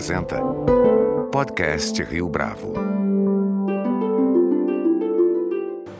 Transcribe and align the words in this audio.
apresenta 0.00 0.40
Podcast 1.30 2.02
Rio 2.02 2.26
Bravo. 2.26 2.72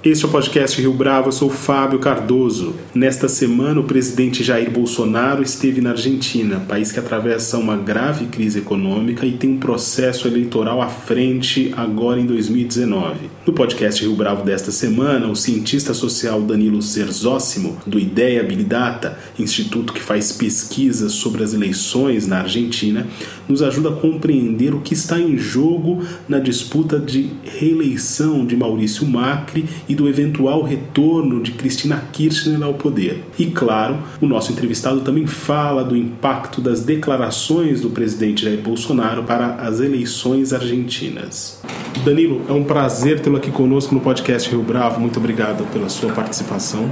Este 0.03 0.25
é 0.25 0.29
o 0.29 0.31
podcast 0.31 0.81
Rio 0.81 0.95
Bravo, 0.95 1.29
eu 1.29 1.33
sou 1.33 1.51
Fábio 1.51 1.99
Cardoso. 1.99 2.75
Nesta 2.95 3.29
semana, 3.29 3.79
o 3.79 3.85
presidente 3.85 4.43
Jair 4.43 4.71
Bolsonaro 4.71 5.43
esteve 5.43 5.83
na 5.83 5.91
Argentina, 5.91 6.59
país 6.67 6.91
que 6.91 6.99
atravessa 6.99 7.59
uma 7.59 7.77
grave 7.77 8.25
crise 8.29 8.61
econômica 8.61 9.27
e 9.27 9.33
tem 9.33 9.51
um 9.51 9.59
processo 9.59 10.27
eleitoral 10.27 10.81
à 10.81 10.89
frente 10.89 11.71
agora 11.77 12.19
em 12.19 12.25
2019. 12.25 13.31
No 13.47 13.55
podcast 13.55 14.03
Rio 14.03 14.15
Bravo 14.15 14.45
desta 14.45 14.71
semana, 14.71 15.27
o 15.27 15.35
cientista 15.35 15.95
social 15.95 16.43
Danilo 16.43 16.83
Serzóssimo, 16.83 17.79
do 17.87 17.99
Ideia 17.99 18.43
Habilidata, 18.43 19.19
instituto 19.39 19.95
que 19.95 20.03
faz 20.03 20.31
pesquisas 20.31 21.13
sobre 21.13 21.43
as 21.43 21.55
eleições 21.55 22.27
na 22.27 22.41
Argentina, 22.41 23.07
nos 23.49 23.63
ajuda 23.63 23.89
a 23.89 23.97
compreender 23.97 24.75
o 24.75 24.83
que 24.83 24.93
está 24.93 25.19
em 25.19 25.39
jogo 25.39 26.05
na 26.29 26.39
disputa 26.39 26.99
de 26.99 27.31
reeleição 27.43 28.45
de 28.45 28.55
Maurício 28.55 29.07
Macri 29.07 29.65
e 29.89 29.95
do 29.95 30.07
eventual 30.07 30.63
retorno 30.63 31.43
de 31.43 31.53
Cristina 31.53 31.97
Kirchner 32.13 32.63
ao 32.63 32.75
poder. 32.75 33.25
E 33.39 33.47
claro, 33.47 34.03
o 34.21 34.27
nosso 34.27 34.53
entrevistado 34.53 35.01
também 35.01 35.27
fala 35.27 35.83
do 35.83 35.97
impacto 35.97 36.61
das 36.61 36.83
declarações 36.83 37.81
do 37.81 37.89
presidente 37.89 38.45
Jair 38.45 38.61
Bolsonaro 38.61 39.23
para 39.23 39.55
as 39.55 39.81
eleições 39.81 40.53
argentinas. 40.53 41.59
Danilo, 42.05 42.43
é 42.49 42.53
um 42.53 42.65
prazer 42.65 43.21
tê-lo 43.31 43.37
aqui 43.37 43.51
conosco 43.51 43.95
no 43.95 44.01
podcast 44.01 44.51
Rio 44.51 44.63
Bravo. 44.63 44.99
Muito 45.01 45.19
obrigado 45.19 45.65
pela 45.73 45.89
sua 45.89 46.13
participação. 46.13 46.91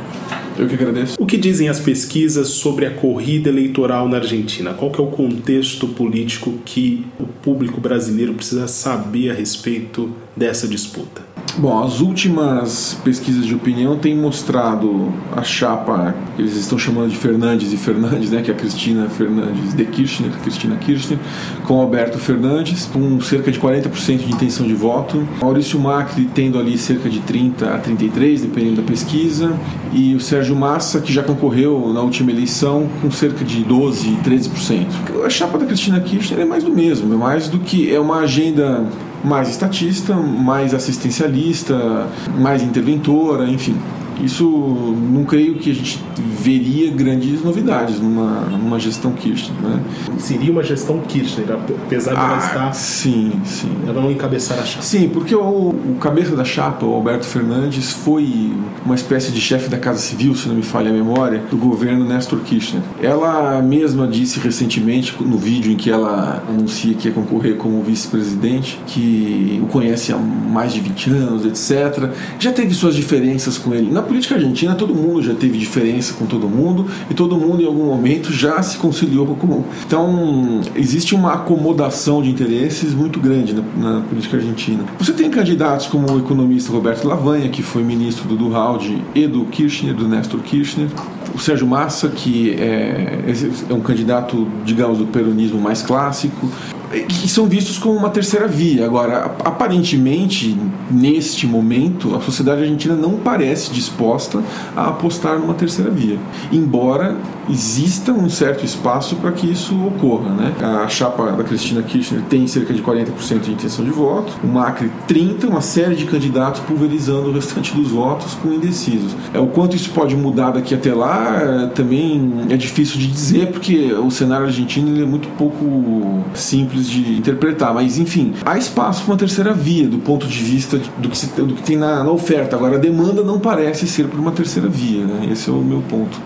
Eu 0.57 0.69
que 0.69 0.75
agradeço. 0.75 1.17
O 1.19 1.27
que 1.27 1.37
dizem 1.37 1.69
as 1.69 1.81
pesquisas 1.81 2.49
sobre 2.49 2.87
a 2.87 2.91
corrida 2.93 3.49
eleitoral 3.49 4.09
na 4.09 4.19
Argentina? 4.19 4.73
Qual 4.73 4.93
é 4.97 5.03
o 5.03 5.07
contexto 5.07 5.89
político 5.89 6.55
que 6.65 7.05
o 7.19 7.27
público 7.27 7.81
brasileiro 7.81 8.35
precisa 8.35 8.69
saber 8.69 9.31
a 9.31 9.35
respeito 9.35 10.13
dessa 10.37 10.69
disputa? 10.69 11.28
Bom, 11.57 11.83
as 11.83 12.01
últimas 12.01 12.97
pesquisas 13.03 13.45
de 13.45 13.55
opinião 13.55 13.97
têm 13.97 14.17
mostrado 14.17 15.13
a 15.35 15.43
chapa, 15.43 16.15
eles 16.39 16.55
estão 16.55 16.79
chamando 16.79 17.11
de 17.11 17.17
Fernandes 17.17 17.73
e 17.73 17.77
Fernandes, 17.77 18.31
né, 18.31 18.43
que 18.43 18.51
é 18.51 18.55
a 18.55 18.57
Cristina 18.57 19.09
Fernandes 19.09 19.75
de 19.75 19.85
Kirchner, 19.85 20.31
Cristina 20.43 20.77
Kirchner, 20.77 21.19
com 21.67 21.81
Alberto 21.81 22.19
Fernandes, 22.19 22.87
com 22.87 23.21
cerca 23.21 23.51
de 23.51 23.59
40% 23.59 24.19
de 24.19 24.33
intenção 24.33 24.67
de 24.67 24.75
voto. 24.75 25.27
Maurício 25.41 25.81
Macri 25.81 26.29
tendo 26.33 26.59
ali 26.59 26.79
cerca 26.79 27.09
de 27.09 27.21
30 27.21 27.75
a 27.75 27.79
33, 27.79 28.43
dependendo 28.43 28.77
da 28.77 28.83
pesquisa, 28.83 29.53
e 29.93 30.15
o 30.15 30.21
Sérgio 30.21 30.55
Massa, 30.55 31.01
que 31.01 31.13
já 31.13 31.23
concorreu 31.23 31.93
na 31.93 32.03
última 32.03 32.31
eleição, 32.31 32.89
com 33.01 33.11
cerca 33.11 33.45
de 33.45 33.65
12, 33.65 34.19
13%. 34.25 34.87
A 35.25 35.31
chapa 35.31 35.59
da 35.59 35.67
Cristina 35.67 35.99
Kirchner 36.01 36.41
é 36.41 36.45
mais 36.45 36.63
do 36.63 36.71
mesmo, 36.71 37.13
é 37.13 37.17
mais 37.17 37.49
do 37.49 37.59
que 37.59 37.93
é 37.93 37.99
uma 37.99 38.21
agenda 38.21 38.87
mais 39.25 39.49
estatista, 39.49 40.15
mais 40.15 40.75
assistencialista, 40.75 42.07
mais 42.39 42.63
interventora, 42.63 43.49
enfim. 43.49 43.77
Isso 44.23 44.45
não 44.45 45.25
creio 45.25 45.57
que 45.57 45.71
a 45.71 45.75
gente 45.75 46.03
veria 46.41 46.91
grandes 46.91 47.43
novidades 47.43 48.01
numa, 48.01 48.41
numa 48.51 48.79
gestão 48.79 49.13
Kirchner. 49.13 49.61
Né? 49.61 49.81
Seria 50.19 50.51
uma 50.53 50.63
gestão 50.63 51.01
Kirchner, 51.01 51.47
apesar 51.53 52.13
de 52.13 52.21
ah, 52.21 52.25
ela 52.25 52.39
estar. 52.39 52.73
Sim, 52.73 53.33
sim. 53.45 53.71
Ela 53.87 54.01
não 54.01 54.11
encabeçar 54.11 54.59
a 54.59 54.65
chapa. 54.65 54.83
Sim, 54.83 55.09
porque 55.09 55.35
o, 55.35 55.41
o 55.41 55.97
cabeça 56.01 56.35
da 56.35 56.45
chapa, 56.45 56.85
o 56.85 56.95
Alberto 56.95 57.27
Fernandes, 57.27 57.93
foi 57.93 58.53
uma 58.85 58.95
espécie 58.95 59.33
de 59.33 59.41
chefe 59.41 59.69
da 59.69 59.79
Casa 59.79 59.99
Civil, 59.99 60.35
se 60.35 60.49
não 60.49 60.55
me 60.55 60.63
falha 60.63 60.91
a 60.91 60.93
memória, 60.93 61.43
do 61.51 61.57
governo 61.57 62.05
Néstor 62.05 62.41
Kirchner. 62.41 62.83
Ela 63.03 63.61
mesma 63.63 64.07
disse 64.07 64.41
recentemente, 64.41 65.15
no 65.21 65.37
vídeo 65.37 65.73
em 65.73 65.77
que 65.77 65.91
ela 65.91 66.43
anuncia 66.49 66.95
que 66.95 67.09
ia 67.09 67.15
concorrer 67.15 67.57
como 67.57 67.83
vice-presidente, 67.83 68.81
que 68.87 69.61
o 69.63 69.67
conhece 69.67 70.13
há 70.13 70.17
mais 70.17 70.73
de 70.73 70.81
20 70.81 71.11
anos, 71.11 71.45
etc. 71.45 72.11
Já 72.39 72.53
teve 72.53 72.75
suas 72.75 72.95
diferenças 72.95 73.59
com 73.59 73.75
ele. 73.75 73.91
Na 73.91 74.03
política 74.09 74.35
argentina, 74.35 74.75
todo 74.75 74.95
mundo 74.95 75.23
já 75.23 75.35
teve 75.35 75.59
diferença 75.59 76.15
com 76.15 76.27
todo 76.27 76.49
mundo 76.49 76.87
e 77.11 77.15
todo 77.15 77.37
mundo 77.37 77.63
em 77.63 77.67
algum 77.67 77.85
momento 77.85 78.33
já 78.33 78.61
se 78.63 78.79
conciliou 78.79 79.27
com. 79.37 79.65
Então, 79.87 80.61
existe 80.75 81.15
uma 81.15 81.35
acomodação 81.35 82.23
de 82.23 82.31
interesses 82.31 82.95
muito 82.95 83.21
grande 83.21 83.53
na, 83.53 83.63
na 83.77 84.01
política 84.01 84.39
argentina. 84.39 84.83
Você 84.99 85.13
tem 85.13 85.31
candidatos 85.31 85.87
como 85.87 86.11
o 86.11 86.19
economista 86.19 86.73
Roberto 86.73 87.07
Lavanha, 87.07 87.49
que 87.51 87.63
foi 87.63 87.83
ministro 87.83 88.27
do 88.27 88.37
Duralde 88.37 89.03
e 89.15 89.27
do 89.27 89.45
Kirchner, 89.45 89.95
do 89.95 90.09
Néstor 90.09 90.41
Kirchner, 90.41 90.89
o 91.35 91.39
Sérgio 91.39 91.67
Massa, 91.67 92.09
que 92.09 92.53
é, 92.53 93.25
é 93.69 93.75
um 93.75 93.81
candidato, 93.81 94.49
digamos, 94.65 94.99
do 94.99 95.07
peronismo 95.07 95.61
mais 95.61 95.83
clássico, 95.83 96.51
que 96.91 97.29
são 97.29 97.47
vistos 97.47 97.79
como 97.79 97.97
uma 97.97 98.11
terceira 98.11 98.49
via. 98.49 98.85
Agora, 98.85 99.37
aparentemente, 99.45 100.57
neste 100.91 101.47
momento, 101.47 102.15
a 102.17 102.21
sociedade 102.21 102.63
argentina 102.63 102.95
não 102.95 103.15
parece 103.17 103.73
disposta 103.73 104.43
a 104.77 104.89
apostar 104.89 105.39
numa 105.39 105.55
terceira 105.55 105.91
via, 105.91 106.19
embora 106.53 107.17
exista 107.49 108.13
um 108.13 108.29
certo 108.29 108.65
espaço 108.65 109.17
para 109.17 109.33
que 109.33 109.51
isso 109.51 109.75
ocorra. 109.87 110.31
Né? 110.31 110.55
A 110.61 110.89
chapa 110.89 111.33
da 111.33 111.45
Cristina 111.45 111.83
Kirchner 111.83 112.23
tem 112.29 112.47
cerca 112.47 112.73
de 112.75 112.83
40% 112.83 113.41
de 113.41 113.53
intenção 113.53 113.85
de 113.85 113.91
voto, 113.91 114.33
o 114.45 114.47
Macri 114.47 114.91
30%, 115.09 115.49
uma 115.49 115.61
série 115.61 115.95
de 115.95 116.05
candidatos 116.05 116.61
pulverizando 116.63 117.31
o 117.31 117.33
restante 117.33 117.75
dos 117.75 117.91
votos 117.91 118.35
com 118.35 118.53
indecisos. 118.53 119.15
É, 119.33 119.39
o 119.39 119.47
quanto 119.47 119.77
isso 119.77 119.91
pode 119.91 120.15
mudar 120.15 120.53
daqui 120.53 120.75
até 120.75 120.93
lá 120.93 121.71
também 121.75 122.47
é 122.51 122.57
difícil 122.57 122.99
de 122.99 123.07
dizer, 123.07 123.51
porque 123.51 123.93
o 123.95 124.11
cenário 124.11 124.47
argentino 124.47 125.03
é 125.03 125.07
muito 125.07 125.29
pouco 125.37 126.23
simples 126.35 126.78
de 126.87 127.15
interpretar, 127.15 127.73
mas 127.73 127.99
enfim, 127.99 128.35
há 128.45 128.59
espaço 128.59 129.03
para 129.03 129.13
uma 129.13 129.19
terceira 129.19 129.53
via 129.53 129.89
do 129.89 129.99
ponto 129.99 130.27
de 130.27 130.39
vista 130.39 130.79
do 130.99 131.09
que, 131.09 131.17
se, 131.17 131.27
do 131.41 131.55
que 131.55 131.63
tem 131.63 131.77
na, 131.77 132.05
na, 132.05 132.11
oferta. 132.11 132.57
Agora, 132.57 132.77
a 132.77 132.79
demanda 132.79 133.23
não 133.23 133.39
parece 133.39 133.87
ser 133.87 134.09
por 134.09 134.21
uma 134.21 134.33
terceira 134.33 134.69
via, 134.69 135.05
né? 135.05 135.29
esse 135.33 135.49
é 135.49 135.53
o 135.53 135.57
meu 135.57 135.83
ponto. 135.83 136.21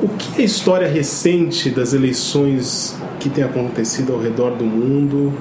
O 0.00 0.08
que 0.08 0.40
é 0.40 0.42
a 0.42 0.44
história 0.44 0.88
recente 0.88 1.68
das 1.70 1.92
eleições 1.92 2.96
que 3.18 3.28
tem 3.28 3.42
acontecido 3.42 4.12
ao 4.12 4.20
redor 4.20 4.52
do 4.52 4.64
mundo 4.64 5.32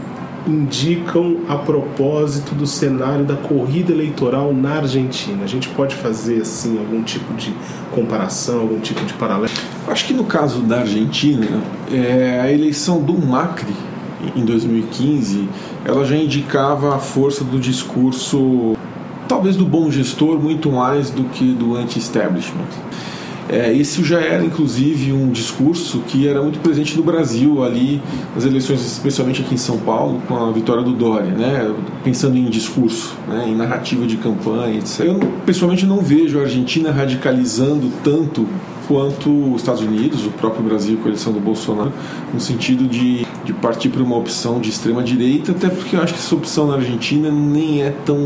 indicam 0.48 1.38
a 1.48 1.56
propósito 1.56 2.56
do 2.56 2.66
cenário 2.66 3.24
da 3.24 3.36
corrida 3.36 3.92
eleitoral 3.92 4.54
na 4.54 4.78
Argentina? 4.78 5.44
A 5.44 5.48
gente 5.48 5.70
pode 5.70 5.96
fazer 5.96 6.42
assim 6.42 6.80
algum 6.80 7.04
tipo 7.04 7.34
de 7.36 7.54
comparação, 7.92 8.62
algum 8.62 8.80
tipo 8.80 9.06
de 9.06 9.14
paralelo? 9.14 9.54
Acho 9.88 10.06
que 10.06 10.14
no 10.14 10.24
caso 10.24 10.62
da 10.62 10.80
Argentina, 10.80 11.62
é, 11.92 12.40
a 12.42 12.52
eleição 12.52 13.02
do 13.02 13.14
Macri 13.14 13.76
em 14.36 14.46
2015, 14.46 15.48
ela 15.86 16.06
já 16.06 16.16
indicava 16.16 16.96
a 16.96 17.00
força 17.00 17.44
do 17.44 17.60
discurso, 17.60 18.76
talvez 19.28 19.56
do 19.56 19.66
bom 19.66 19.90
gestor, 19.92 20.40
muito 20.40 20.72
mais 20.72 21.10
do 21.10 21.24
que 21.26 21.54
do 21.54 21.76
anti-establishment. 21.76 22.68
É, 23.52 23.70
isso 23.74 24.02
já 24.02 24.22
era, 24.22 24.46
inclusive, 24.46 25.12
um 25.12 25.30
discurso 25.30 26.00
que 26.08 26.26
era 26.26 26.42
muito 26.42 26.60
presente 26.60 26.96
no 26.96 27.04
Brasil, 27.04 27.62
ali, 27.62 28.02
nas 28.34 28.46
eleições, 28.46 28.80
especialmente 28.80 29.42
aqui 29.42 29.56
em 29.56 29.58
São 29.58 29.78
Paulo, 29.78 30.22
com 30.26 30.38
a 30.38 30.52
vitória 30.52 30.82
do 30.82 30.94
Dória, 30.94 31.32
né? 31.32 31.70
pensando 32.02 32.38
em 32.38 32.46
discurso, 32.46 33.14
né? 33.28 33.48
em 33.50 33.56
narrativa 33.56 34.08
de 34.08 34.16
campanha, 34.16 34.78
etc. 34.78 35.02
Eu, 35.02 35.20
pessoalmente, 35.46 35.86
não 35.86 35.98
vejo 35.98 36.40
a 36.40 36.44
Argentina 36.44 36.92
radicalizando 36.92 37.92
tanto 38.02 38.48
quanto 38.88 39.30
os 39.30 39.62
Estados 39.62 39.82
Unidos, 39.82 40.26
o 40.26 40.32
próprio 40.32 40.64
Brasil 40.64 40.98
com 40.98 41.06
a 41.06 41.08
eleição 41.08 41.34
do 41.34 41.40
Bolsonaro, 41.40 41.92
no 42.34 42.40
sentido 42.40 42.88
de, 42.88 43.26
de 43.44 43.54
partir 43.54 43.90
para 43.90 44.04
uma 44.04 44.16
opção 44.16 44.60
de 44.60 44.70
extrema 44.70 45.04
direita, 45.04 45.52
até 45.52 45.70
porque 45.70 45.96
eu 45.96 46.02
acho 46.02 46.14
que 46.14 46.20
essa 46.20 46.36
opção 46.36 46.68
na 46.68 46.76
Argentina 46.76 47.32
nem 47.32 47.84
é 47.84 47.94
tão 48.06 48.18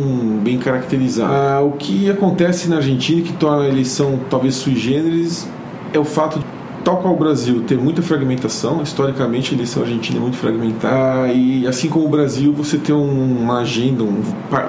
bem 0.44 0.58
caracterizada. 0.58 1.34
Ah, 1.34 1.62
o 1.62 1.72
que 1.74 2.10
acontece 2.10 2.68
na 2.70 2.78
Argentina 2.78 3.22
que 3.22 3.34
torna 3.34 3.64
a 3.64 3.68
eleição 3.68 4.20
talvez 4.30 4.56
sui 4.56 4.76
generis 4.76 5.48
é 5.94 6.00
o 6.00 6.06
fato 6.06 6.40
de 6.40 6.46
tal 6.84 6.98
qual 6.98 7.16
o 7.16 7.18
Brasil 7.18 7.64
ter 7.66 7.78
muita 7.78 8.02
fragmentação, 8.02 8.84
historicamente 8.84 9.54
a 9.54 9.58
eleição 9.58 9.82
argentina 9.82 10.18
é 10.20 10.22
muito 10.22 10.38
fragmentada, 10.38 11.34
e 11.34 11.66
assim 11.66 11.90
como 11.90 12.06
o 12.06 12.10
Brasil, 12.10 12.54
você 12.54 12.78
tem 12.78 12.94
uma 12.94 13.62
agenda, 13.62 14.04
um, 14.04 14.22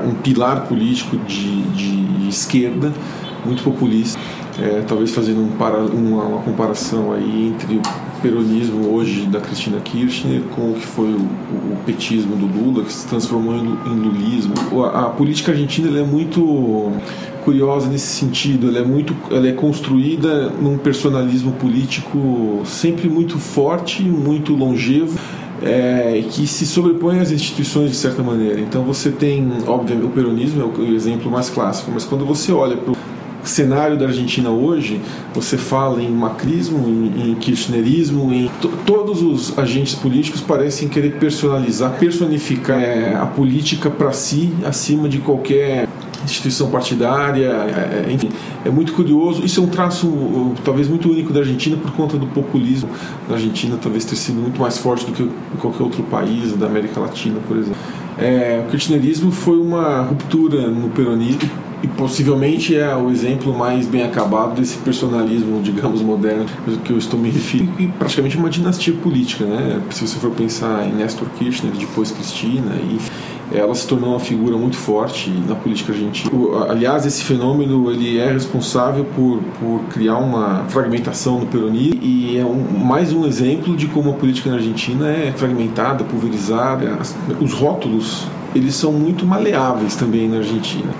um 0.06 0.14
pilar 0.14 0.66
político 0.66 1.16
de, 1.19 1.62
de 1.72 2.28
esquerda 2.28 2.90
muito 3.44 3.62
populista 3.62 4.19
é, 4.58 4.82
talvez 4.87 5.10
fazendo 5.10 5.43
um 5.43 5.48
para, 5.48 5.78
uma, 5.78 6.22
uma, 6.25 6.43
comparação 6.43 7.12
aí 7.12 7.54
entre 7.54 7.81
peronismo 8.26 8.93
hoje 8.93 9.26
da 9.26 9.40
Cristina 9.40 9.78
Kirchner 9.81 10.43
com 10.55 10.73
o 10.73 10.75
que 10.75 10.84
foi 10.84 11.06
o, 11.06 11.19
o 11.19 11.76
petismo 11.87 12.34
do 12.34 12.46
Lula, 12.46 12.82
que 12.82 12.93
se 12.93 13.06
transformou 13.06 13.55
em, 13.55 13.94
lulismo. 13.94 14.55
A, 14.84 15.06
a 15.06 15.11
política 15.11 15.52
argentina 15.52 15.96
é 15.99 16.02
muito 16.02 16.93
curiosa 17.44 17.88
nesse 17.88 18.08
sentido, 18.08 18.69
ela 18.69 18.81
é 18.81 18.84
muito, 18.84 19.14
ela 19.31 19.46
é 19.46 19.52
construída 19.52 20.50
num 20.50 20.76
personalismo 20.76 21.52
político 21.52 22.62
sempre 22.64 23.08
muito 23.08 23.38
forte, 23.38 24.02
muito 24.02 24.55
longevo. 24.55 25.17
É, 25.62 26.22
que 26.32 26.46
se 26.46 26.67
sobrepõe 26.67 27.19
às 27.19 27.31
instituições 27.31 27.90
de 27.90 27.96
certa 27.96 28.22
maneira. 28.22 28.61
Então 28.61 28.82
você 28.82 29.08
tem, 29.08 29.50
obviamente, 29.67 30.05
o 30.05 30.11
peronismo 30.11 30.61
é 30.61 30.81
o 30.82 30.94
exemplo 30.94 31.31
mais 31.31 31.49
clássico, 31.49 31.90
mas 31.90 32.05
quando 32.05 32.26
você 32.26 32.52
olha 32.52 32.76
para 32.76 32.93
cenário 33.48 33.96
da 33.96 34.06
Argentina 34.06 34.50
hoje, 34.50 35.00
você 35.34 35.56
fala 35.56 36.02
em 36.02 36.10
macrismo, 36.10 36.88
em, 36.88 37.31
em 37.31 37.34
kirchnerismo, 37.34 38.32
em 38.32 38.50
todos 38.84 39.22
os 39.22 39.58
agentes 39.58 39.94
políticos 39.94 40.40
parecem 40.40 40.88
querer 40.88 41.19
personalizar, 41.19 41.93
personificar 41.98 42.81
é, 42.81 43.14
a 43.14 43.26
política 43.26 43.90
para 43.90 44.12
si 44.12 44.52
acima 44.64 45.08
de 45.08 45.19
qualquer 45.19 45.88
instituição 46.25 46.70
partidária, 46.70 47.46
é, 47.46 48.06
é, 48.08 48.12
enfim, 48.12 48.28
é 48.64 48.70
muito 48.70 48.93
curioso. 48.93 49.44
Isso 49.44 49.60
é 49.60 49.62
um 49.62 49.69
traço 49.69 50.54
talvez 50.64 50.88
muito 50.88 51.08
único 51.08 51.32
da 51.32 51.40
Argentina 51.40 51.76
por 51.76 51.93
conta 51.93 52.16
do 52.16 52.26
populismo 52.26 52.88
da 53.28 53.34
Argentina 53.34 53.78
talvez 53.81 54.04
ter 54.04 54.16
sido 54.16 54.40
muito 54.40 54.60
mais 54.60 54.76
forte 54.78 55.06
do 55.06 55.12
que 55.12 55.22
em 55.22 55.56
qualquer 55.60 55.82
outro 55.82 56.02
país 56.04 56.52
da 56.54 56.66
América 56.66 57.00
Latina, 57.00 57.38
por 57.46 57.56
exemplo. 57.56 57.78
É, 58.19 58.62
o 58.66 58.70
kirchnerismo 58.70 59.31
foi 59.31 59.58
uma 59.58 60.02
ruptura 60.02 60.69
no 60.69 60.88
peronismo 60.88 61.65
e 61.86 61.88
possivelmente 61.96 62.76
é 62.76 62.94
o 62.96 63.10
exemplo 63.10 63.56
mais 63.56 63.86
bem 63.86 64.02
acabado 64.02 64.60
desse 64.60 64.76
personalismo, 64.78 65.62
digamos, 65.62 66.02
moderno 66.02 66.44
que 66.84 66.92
eu 66.92 66.98
estou 66.98 67.18
me 67.18 67.30
referindo, 67.30 67.72
e 67.78 67.86
praticamente 67.86 68.36
uma 68.36 68.50
dinastia 68.50 68.92
política, 68.94 69.44
né? 69.44 69.80
Se 69.90 70.06
você 70.06 70.18
for 70.18 70.32
pensar 70.32 70.86
em 70.86 70.92
Néstor 70.92 71.28
Kirchner, 71.38 71.72
depois 71.72 72.10
Cristina, 72.10 72.74
e 72.74 72.98
ela 73.56 73.74
se 73.76 73.86
tornou 73.86 74.10
uma 74.10 74.20
figura 74.20 74.56
muito 74.56 74.76
forte 74.76 75.30
na 75.48 75.54
política 75.54 75.92
argentina. 75.92 76.30
Aliás, 76.68 77.06
esse 77.06 77.22
fenômeno 77.22 77.88
ele 77.92 78.18
é 78.18 78.32
responsável 78.32 79.04
por, 79.04 79.38
por 79.60 79.80
criar 79.92 80.18
uma 80.18 80.64
fragmentação 80.68 81.38
no 81.38 81.46
peronismo 81.46 82.00
e 82.02 82.36
é 82.36 82.44
um, 82.44 82.84
mais 82.84 83.12
um 83.12 83.24
exemplo 83.24 83.76
de 83.76 83.86
como 83.86 84.10
a 84.10 84.14
política 84.14 84.50
na 84.50 84.56
Argentina 84.56 85.08
é 85.08 85.32
fragmentada, 85.36 86.02
pulverizada. 86.02 86.98
Os 87.40 87.52
rótulos 87.52 88.26
eles 88.52 88.74
são 88.74 88.90
muito 88.90 89.24
maleáveis 89.24 89.94
também 89.94 90.28
na 90.28 90.38
Argentina 90.38 90.90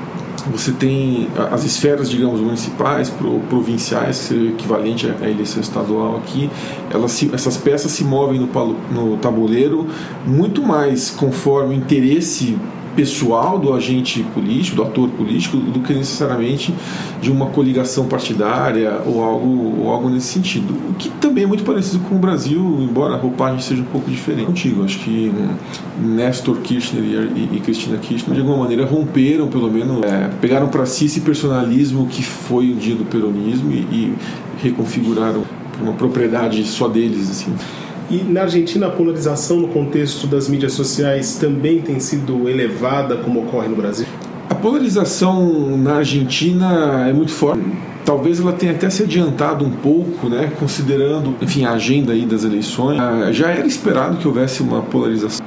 você 0.51 0.73
tem 0.73 1.29
as 1.51 1.65
esferas, 1.65 2.09
digamos, 2.09 2.41
municipais, 2.41 3.13
provinciais, 3.49 4.31
equivalente 4.31 5.13
à 5.21 5.29
eleição 5.29 5.61
estadual 5.61 6.17
aqui, 6.17 6.51
elas 6.91 7.13
se, 7.13 7.31
essas 7.35 7.57
peças 7.57 7.91
se 7.91 8.05
movem 8.05 8.39
no, 8.39 8.49
no 8.93 9.17
tabuleiro 9.17 9.87
muito 10.27 10.63
mais 10.63 11.11
conforme 11.11 11.75
o 11.75 11.77
interesse 11.77 12.57
pessoal 12.97 13.59
do 13.59 13.75
agente 13.75 14.23
político, 14.35 14.77
do 14.77 14.83
ator 14.83 15.09
político, 15.11 15.59
do 15.59 15.81
que 15.81 15.93
necessariamente 15.93 16.75
de 17.21 17.31
uma 17.31 17.47
coligação 17.47 18.07
partidária 18.07 19.01
ou 19.05 19.23
algo, 19.23 19.83
ou 19.83 19.91
algo 19.91 20.09
nesse 20.09 20.29
sentido. 20.29 20.75
O 20.91 20.95
que 20.95 21.11
também 21.11 21.45
é 21.45 21.47
muito 21.47 21.63
parecido 21.63 22.03
com 22.09 22.17
o 22.17 22.19
Brasil, 22.19 22.79
embora 22.81 23.15
a 23.15 23.19
roupagem 23.19 23.61
seja 23.61 23.83
um 23.83 23.87
pouco 23.87 24.11
diferente. 24.11 24.47
Contigo, 24.47 24.83
acho 24.83 24.99
que 25.01 25.31
Nestor 26.01 26.57
Kirchner 26.59 27.05
e, 27.05 27.57
e 27.57 27.61
Cristina 27.61 27.99
Kirchner 27.99 28.35
de 28.35 28.41
alguma 28.41 28.59
maneira 28.59 28.87
romperam, 28.87 29.49
pelo 29.49 29.71
menos, 29.71 30.03
é, 30.03 30.31
pegaram 30.41 30.69
para 30.69 30.87
si 30.87 31.05
esse 31.05 31.21
personalismo 31.21 32.07
que 32.07 32.23
foi 32.23 32.73
o 32.73 32.75
dia 32.75 32.95
do 32.95 33.05
peronismo 33.05 33.71
e, 33.71 33.77
e 33.93 34.15
reconfiguraram 34.63 35.43
uma 35.81 35.93
propriedade 35.93 36.65
só 36.65 36.89
deles, 36.89 37.31
assim. 37.31 37.53
E 38.09 38.23
na 38.23 38.43
Argentina 38.43 38.87
a 38.87 38.91
polarização 38.91 39.59
no 39.59 39.69
contexto 39.69 40.29
das 40.29 40.49
mídias 40.49 40.75
sociais 40.75 41.37
também 41.41 41.81
tem 41.83 41.99
sido 41.99 42.49
elevada 42.49 43.17
como 43.17 43.41
ocorre 43.41 43.67
no 43.67 43.75
Brasil? 43.75 44.07
A 44.49 44.55
polarização 44.55 45.77
na 45.77 45.97
Argentina 45.97 47.09
é 47.09 47.13
muito 47.13 47.33
forte. 47.33 47.63
Talvez 48.05 48.39
ela 48.39 48.53
tenha 48.53 48.71
até 48.71 48.89
se 48.89 49.03
adiantado 49.03 49.65
um 49.65 49.71
pouco, 49.71 50.29
né, 50.29 50.53
considerando, 50.61 51.35
enfim, 51.43 51.65
a 51.65 51.73
agenda 51.73 52.13
aí 52.13 52.25
das 52.25 52.45
eleições. 52.45 53.01
Ah, 53.01 53.33
já 53.33 53.51
era 53.51 53.67
esperado 53.67 54.19
que 54.19 54.29
houvesse 54.29 54.63
uma 54.63 54.83
polarização, 54.83 55.45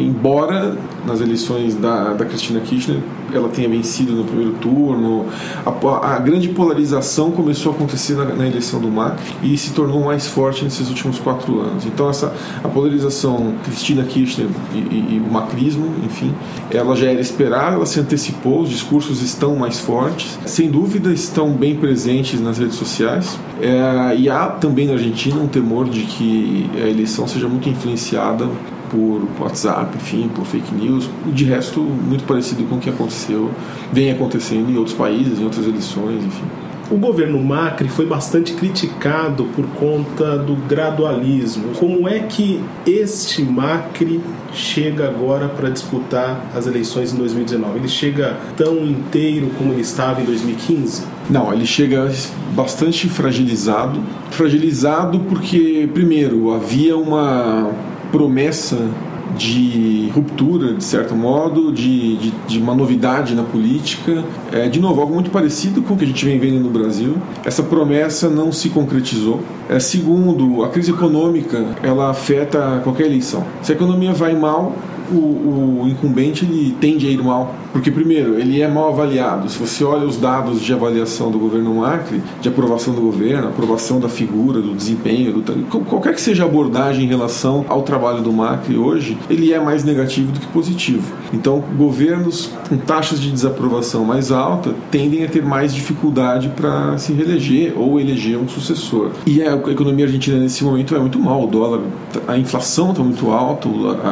embora 0.00 0.76
nas 1.06 1.20
eleições 1.20 1.74
da, 1.74 2.12
da 2.12 2.24
Cristina 2.24 2.60
Kirchner 2.60 3.00
ela 3.32 3.48
tenha 3.48 3.68
vencido 3.68 4.12
no 4.12 4.24
primeiro 4.24 4.52
turno. 4.54 5.26
A, 5.64 6.14
a 6.14 6.18
grande 6.18 6.48
polarização 6.48 7.30
começou 7.30 7.72
a 7.72 7.74
acontecer 7.74 8.14
na, 8.14 8.24
na, 8.24 8.46
eleição 8.46 8.80
do 8.80 8.88
Macri 8.88 9.32
e 9.42 9.56
se 9.56 9.72
tornou 9.72 10.04
mais 10.04 10.26
forte 10.26 10.64
nesses 10.64 10.88
últimos 10.88 11.18
quatro 11.18 11.60
anos. 11.60 11.86
Então 11.86 12.08
essa 12.08 12.32
a 12.62 12.68
polarização 12.68 13.54
Cristina 13.64 14.04
Kirchner 14.04 14.48
e, 14.74 14.78
e, 14.78 15.14
e 15.14 15.22
o 15.24 15.32
macrismo, 15.32 15.94
enfim, 16.04 16.34
ela 16.70 16.94
já 16.96 17.10
era 17.10 17.20
esperada, 17.20 17.76
ela 17.76 17.86
se 17.86 18.00
antecipou, 18.00 18.62
os 18.62 18.70
discursos 18.70 19.22
estão 19.22 19.56
mais 19.56 19.78
fortes, 19.78 20.38
sem 20.46 20.70
dúvida 20.70 21.12
estão 21.12 21.52
bem 21.52 21.76
presentes 21.76 22.40
nas 22.40 22.58
redes 22.58 22.76
sociais. 22.76 23.38
É, 23.60 24.16
e 24.16 24.28
há 24.28 24.46
também 24.46 24.86
na 24.86 24.94
Argentina 24.94 25.36
um 25.36 25.46
temor 25.46 25.88
de 25.88 26.02
que 26.02 26.68
a 26.76 26.88
eleição 26.88 27.28
seja 27.28 27.48
muito 27.48 27.68
influenciada 27.68 28.48
por 28.90 29.22
WhatsApp, 29.40 29.96
enfim, 29.96 30.28
por 30.34 30.44
fake 30.44 30.74
news. 30.74 31.08
De 31.26 31.44
resto, 31.44 31.80
muito 31.80 32.24
parecido 32.24 32.64
com 32.64 32.76
o 32.76 32.78
que 32.78 32.90
aconteceu, 32.90 33.50
vem 33.92 34.10
acontecendo 34.10 34.70
em 34.70 34.76
outros 34.76 34.96
países, 34.96 35.38
em 35.38 35.44
outras 35.44 35.66
eleições, 35.66 36.24
enfim. 36.24 36.44
O 36.90 36.96
governo 36.96 37.40
Macri 37.40 37.88
foi 37.88 38.04
bastante 38.04 38.52
criticado 38.54 39.44
por 39.54 39.64
conta 39.78 40.36
do 40.36 40.56
gradualismo. 40.56 41.68
Como 41.78 42.08
é 42.08 42.18
que 42.18 42.60
este 42.84 43.44
Macri 43.44 44.20
chega 44.52 45.06
agora 45.06 45.48
para 45.48 45.70
disputar 45.70 46.50
as 46.52 46.66
eleições 46.66 47.12
em 47.12 47.16
2019? 47.16 47.78
Ele 47.78 47.88
chega 47.88 48.36
tão 48.56 48.84
inteiro 48.84 49.52
como 49.56 49.72
ele 49.72 49.82
estava 49.82 50.20
em 50.20 50.24
2015? 50.24 51.04
Não, 51.30 51.52
ele 51.52 51.64
chega 51.64 52.10
bastante 52.56 53.08
fragilizado. 53.08 54.00
Fragilizado 54.32 55.20
porque, 55.20 55.88
primeiro, 55.94 56.52
havia 56.52 56.96
uma 56.96 57.70
promessa 58.10 58.88
de 59.36 60.10
ruptura, 60.14 60.74
de 60.74 60.84
certo 60.84 61.14
modo, 61.14 61.72
de, 61.72 62.16
de, 62.16 62.30
de, 62.46 62.58
uma 62.58 62.74
novidade 62.74 63.34
na 63.34 63.42
política. 63.42 64.24
É, 64.52 64.68
de 64.68 64.80
novo, 64.80 65.00
algo 65.00 65.14
muito 65.14 65.30
parecido 65.30 65.82
com 65.82 65.94
o 65.94 65.96
que 65.96 66.04
a 66.04 66.06
gente 66.06 66.24
vem 66.24 66.38
vendo 66.38 66.60
no 66.60 66.70
Brasil. 66.70 67.16
Essa 67.44 67.62
promessa 67.62 68.28
não 68.28 68.52
se 68.52 68.68
concretizou. 68.68 69.40
É, 69.68 69.78
segundo, 69.78 70.64
a 70.64 70.68
crise 70.68 70.90
econômica 70.90 71.64
ela 71.82 72.10
afeta 72.10 72.80
qualquer 72.82 73.06
eleição. 73.06 73.44
Se 73.62 73.72
a 73.72 73.74
economia 73.74 74.12
vai 74.12 74.34
mal, 74.34 74.74
o, 75.10 75.82
o 75.82 75.88
incumbente 75.88 76.44
ele 76.44 76.76
tende 76.80 77.06
a 77.06 77.10
ir 77.10 77.22
mal. 77.22 77.54
Porque, 77.72 77.90
primeiro, 77.90 78.38
ele 78.38 78.60
é 78.60 78.68
mal 78.68 78.88
avaliado. 78.88 79.48
Se 79.48 79.58
você 79.58 79.84
olha 79.84 80.06
os 80.06 80.16
dados 80.16 80.60
de 80.60 80.72
avaliação 80.72 81.30
do 81.30 81.38
governo 81.38 81.74
Macri, 81.74 82.20
de 82.40 82.48
aprovação 82.48 82.94
do 82.94 83.00
governo, 83.00 83.48
aprovação 83.48 84.00
da 84.00 84.08
figura, 84.08 84.60
do 84.60 84.74
desempenho, 84.74 85.32
do, 85.32 85.66
qualquer 85.84 86.14
que 86.14 86.20
seja 86.20 86.42
a 86.42 86.46
abordagem 86.46 87.04
em 87.04 87.08
relação 87.08 87.64
ao 87.68 87.82
trabalho 87.82 88.22
do 88.22 88.32
Macri 88.32 88.76
hoje, 88.76 89.16
ele 89.28 89.52
é 89.52 89.60
mais 89.60 89.84
negativo 89.84 90.32
do 90.32 90.40
que 90.40 90.46
positivo. 90.48 91.14
Então, 91.32 91.62
governos 91.76 92.50
com 92.68 92.76
taxas 92.76 93.20
de 93.20 93.30
desaprovação 93.30 94.04
mais 94.04 94.32
alta 94.32 94.74
tendem 94.90 95.24
a 95.24 95.28
ter 95.28 95.44
mais 95.44 95.72
dificuldade 95.72 96.50
para 96.56 96.98
se 96.98 97.12
reeleger 97.12 97.74
ou 97.76 98.00
eleger 98.00 98.36
um 98.36 98.48
sucessor. 98.48 99.10
E 99.26 99.42
a 99.42 99.54
economia 99.54 100.06
argentina 100.06 100.38
nesse 100.38 100.64
momento 100.64 100.94
é 100.94 100.98
muito 100.98 101.18
mal. 101.18 101.44
O 101.44 101.46
dólar, 101.46 101.80
a 102.26 102.36
inflação 102.36 102.90
está 102.90 103.02
muito 103.02 103.30
alta, 103.30 103.68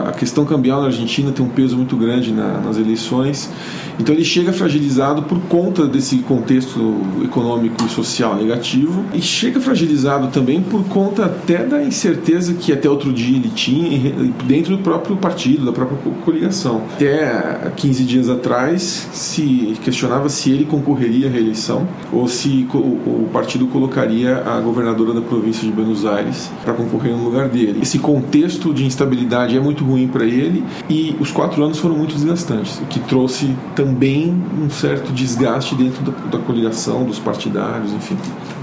a 0.09 0.13
questão 0.13 0.45
cambial 0.45 0.83
na 0.83 0.88
Argentina 0.89 1.33
tem 1.33 1.45
um 1.45 1.49
peso 1.49 1.77
muito 1.77 1.97
grande 1.97 2.33
na, 2.33 2.61
nas 2.61 2.77
eleições. 2.77 3.51
Então 3.99 4.15
ele 4.15 4.25
chega 4.25 4.53
fragilizado 4.53 5.23
por 5.23 5.41
conta 5.43 5.87
desse 5.87 6.19
contexto 6.19 7.01
econômico 7.25 7.85
e 7.85 7.89
social 7.89 8.37
negativo 8.37 9.05
e 9.13 9.21
chega 9.21 9.61
fragilizado 9.61 10.29
também 10.29 10.63
por 10.63 10.85
conta 10.85 11.25
até 11.25 11.65
da 11.65 11.83
incerteza 11.83 12.55
que 12.55 12.73
até 12.73 12.89
outro 12.89 13.13
dia 13.13 13.37
ele 13.37 13.49
tinha 13.49 14.13
dentro 14.45 14.77
do 14.77 14.83
próprio 14.83 15.17
partido, 15.17 15.65
da 15.65 15.73
própria 15.73 15.99
coligação. 16.25 16.83
Até 16.95 17.73
15 17.77 18.05
dias 18.05 18.29
atrás 18.29 19.09
se 19.13 19.77
questionava 19.83 20.29
se 20.29 20.51
ele 20.51 20.65
concorreria 20.65 21.29
à 21.29 21.31
reeleição 21.31 21.89
ou 22.13 22.29
se 22.29 22.67
o 22.73 23.29
partido 23.33 23.67
colocaria 23.67 24.43
a 24.45 24.61
governadora 24.61 25.13
da 25.13 25.21
província 25.21 25.67
de 25.67 25.73
Buenos 25.73 26.07
Aires 26.07 26.51
para 26.65 26.73
concorrer 26.73 27.17
no 27.17 27.25
lugar 27.25 27.49
dele. 27.49 27.81
Esse 27.83 27.99
contexto 27.99 28.73
de 28.73 28.85
instabilidade 28.85 29.57
é 29.57 29.61
muito 29.61 29.85
ruim 29.85 30.07
para 30.07 30.25
ele 30.25 30.63
e 30.89 31.17
os 31.21 31.31
quatro 31.31 31.63
anos 31.63 31.79
foram 31.79 31.97
muito 31.97 32.15
desgastantes, 32.15 32.79
o 32.79 32.87
que 32.87 33.01
trouxe 33.01 33.55
também 33.75 34.35
um 34.61 34.71
certo 34.71 35.13
desgaste 35.13 35.75
dentro 35.75 36.03
da, 36.03 36.39
da 36.39 36.39
coligação, 36.39 37.05
dos 37.05 37.19
partidários, 37.19 37.93
enfim. 37.93 38.17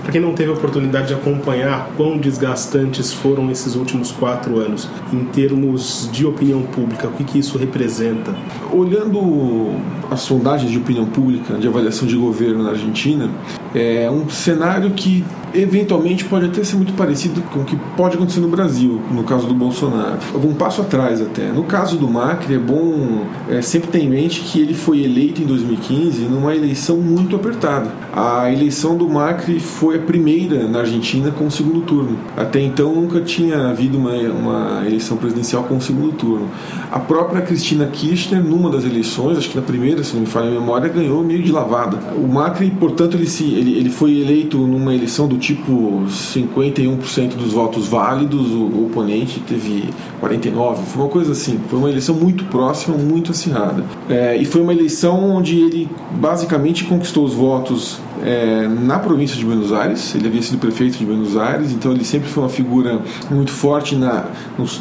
Para 0.04 0.12
quem 0.12 0.22
não 0.22 0.34
teve 0.34 0.52
a 0.52 0.54
oportunidade 0.54 1.08
de 1.08 1.14
acompanhar 1.16 1.90
quão 1.98 2.20
desgastantes 2.20 3.12
foram 3.12 3.50
esses 3.50 3.76
últimos 3.76 4.12
quatro 4.12 4.60
anos, 4.60 4.88
em 5.12 5.26
termos 5.26 6.08
de 6.12 6.28
opinião 6.28 6.62
pública, 6.62 7.08
o 7.08 7.12
que, 7.12 7.24
que 7.24 7.40
isso 7.40 7.58
representa? 7.58 8.36
Olhando 8.72 9.74
as 10.12 10.22
sondagens 10.22 10.72
de 10.72 10.78
opinião 10.78 11.08
pública, 11.08 11.56
de 11.56 11.68
avaliação 11.68 12.08
de 12.08 12.16
governo 12.16 12.64
na 12.64 12.70
Argentina, 12.70 13.32
é 13.74 14.10
um 14.12 14.30
cenário 14.30 14.92
que 14.92 15.26
eventualmente 15.56 16.26
pode 16.26 16.46
até 16.46 16.64
ser 16.64 16.76
muito 16.76 16.94
parecido 16.94 17.42
com 17.42 17.62
o 17.62 17.66
que 17.66 17.76
pode 17.96 18.16
acontecer 18.16 18.40
no 18.40 18.48
Brasil, 18.48 19.02
no 19.12 19.24
caso 19.24 19.48
do 19.48 19.54
Bolsonaro. 19.54 20.20
Um 20.44 20.54
passo 20.54 20.82
atrás 20.82 21.22
até. 21.22 21.52
No 21.52 21.64
caso 21.64 21.98
do 21.98 22.08
Macri, 22.08 22.56
é 22.56 22.60
bom 22.60 23.26
é, 23.50 23.62
sempre 23.62 23.90
ter 23.90 24.00
em 24.00 24.10
mente 24.10 24.42
que 24.42 24.60
ele 24.60 24.74
foi 24.74 25.04
eleito 25.04 25.42
em 25.42 25.46
2015 25.46 26.22
numa 26.24 26.56
eleição 26.56 26.98
muito 26.98 27.36
apertada. 27.36 27.92
A 28.14 28.52
eleição 28.52 28.98
do 28.98 29.08
Macri 29.10 29.60
foi 29.60 29.98
a 29.98 30.00
primeira 30.00 30.68
na 30.68 30.80
Argentina 30.80 31.32
com 31.32 31.48
o 31.48 31.52
segundo 31.52 31.82
turno. 31.82 32.18
Até 32.36 32.62
então 32.62 32.94
nunca 32.94 33.22
tinha 33.22 33.70
havido 33.70 33.98
uma, 33.98 34.12
uma 34.12 34.84
eleição 34.86 35.18
presidencial 35.18 35.64
com 35.64 35.78
o 35.78 35.82
segundo 35.82 36.14
turno. 36.14 36.48
A 36.92 37.00
própria 37.00 37.42
Cristina 37.42 37.88
Kirchner, 37.88 38.44
numa 38.44 38.70
das 38.70 38.84
eleições, 38.84 39.38
acho 39.38 39.50
que 39.50 39.56
na 39.56 39.62
primeira, 39.62 40.04
se 40.04 40.14
não 40.14 40.22
me 40.22 40.28
falha 40.28 40.48
a 40.48 40.52
memória, 40.52 40.88
ganhou 40.90 41.24
meio 41.24 41.44
de 41.44 41.52
lavada. 41.52 41.98
O 42.16 42.28
Macri, 42.28 42.72
portanto, 42.72 43.16
ele, 43.16 43.28
se, 43.28 43.44
ele, 43.44 43.78
ele 43.78 43.90
foi 43.90 44.20
eleito 44.20 44.58
numa 44.58 44.94
eleição 44.94 45.28
do 45.28 45.38
tipo 45.46 46.04
51% 46.10 47.36
dos 47.36 47.54
votos 47.54 47.88
válidos, 47.88 48.52
o, 48.52 48.64
o 48.64 48.86
oponente 48.88 49.40
teve 49.42 49.90
49%, 50.20 50.76
foi 50.78 51.04
uma 51.04 51.10
coisa 51.10 51.34
assim. 51.34 51.60
Foi 51.70 51.78
uma 51.78 51.90
eleição 51.90 52.16
muito 52.16 52.46
próxima, 52.46 52.98
muito 52.98 53.32
acirrada. 53.32 53.84
É, 54.10 54.36
e 54.36 54.44
foi 54.44 54.62
uma 54.62 54.74
eleição 54.74 55.36
onde 55.36 55.60
ele 55.60 55.88
basicamente 56.14 56.86
conquistou 56.86 57.24
os 57.24 57.34
votos 57.34 58.00
é, 58.24 58.68
na 58.68 59.00
província 59.00 59.38
de 59.38 59.46
Buenos 59.46 59.72
Aires. 59.72 60.14
Ele 60.16 60.28
havia 60.28 60.42
sido 60.42 60.58
prefeito 60.58 60.98
de 60.98 61.06
Buenos 61.06 61.36
Aires, 61.38 61.72
então 61.72 61.92
ele 61.92 62.04
sempre 62.04 62.30
foi 62.30 62.44
uma 62.44 62.50
figura 62.50 63.02
muito 63.30 63.52
forte 63.52 63.96
na, 63.96 64.26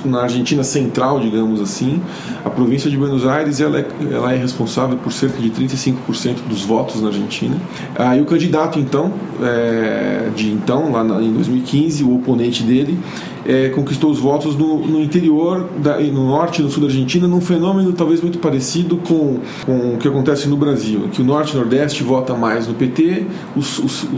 na 0.04 0.22
Argentina 0.22 0.62
central, 0.62 1.20
digamos 1.20 1.60
assim. 1.60 2.00
A 2.44 2.50
província 2.50 2.90
de 2.90 2.96
Buenos 2.96 3.26
Aires 3.26 3.60
ela 3.60 3.78
é, 3.78 3.86
ela 4.10 4.32
é 4.32 4.36
responsável 4.36 4.96
por 4.96 5.12
cerca 5.12 5.40
de 5.40 5.50
35% 5.50 6.46
dos 6.48 6.62
votos 6.62 7.00
na 7.00 7.08
Argentina. 7.08 7.56
Aí 7.96 8.20
o 8.20 8.24
candidato, 8.24 8.78
então, 8.78 9.12
é, 9.42 10.30
de 10.34 10.50
então, 10.50 10.92
lá 10.92 11.02
na, 11.02 11.20
em 11.22 11.32
2015, 11.32 12.04
o 12.04 12.16
oponente 12.16 12.62
dele, 12.62 12.98
é, 13.46 13.68
conquistou 13.68 14.10
os 14.10 14.18
votos 14.18 14.56
no, 14.56 14.78
no 14.86 15.00
interior, 15.00 15.68
da, 15.78 15.98
no 16.00 16.28
norte 16.28 16.60
e 16.60 16.64
no 16.64 16.70
sul 16.70 16.82
da 16.82 16.88
Argentina, 16.88 17.26
num 17.26 17.40
fenômeno 17.40 17.92
talvez 17.92 18.20
muito 18.20 18.38
parecido 18.38 18.96
com, 18.96 19.40
com 19.64 19.94
o 19.94 19.98
que 19.98 20.08
acontece 20.08 20.48
no 20.48 20.56
Brasil, 20.56 21.08
que 21.12 21.20
o 21.20 21.24
norte 21.24 21.52
e 21.52 21.56
nordeste 21.56 22.02
vota 22.02 22.34
mais 22.34 22.66
no 22.66 22.74
PT, 22.74 23.26
o, 23.54 23.58
o, 23.58 23.60
o 23.60 23.62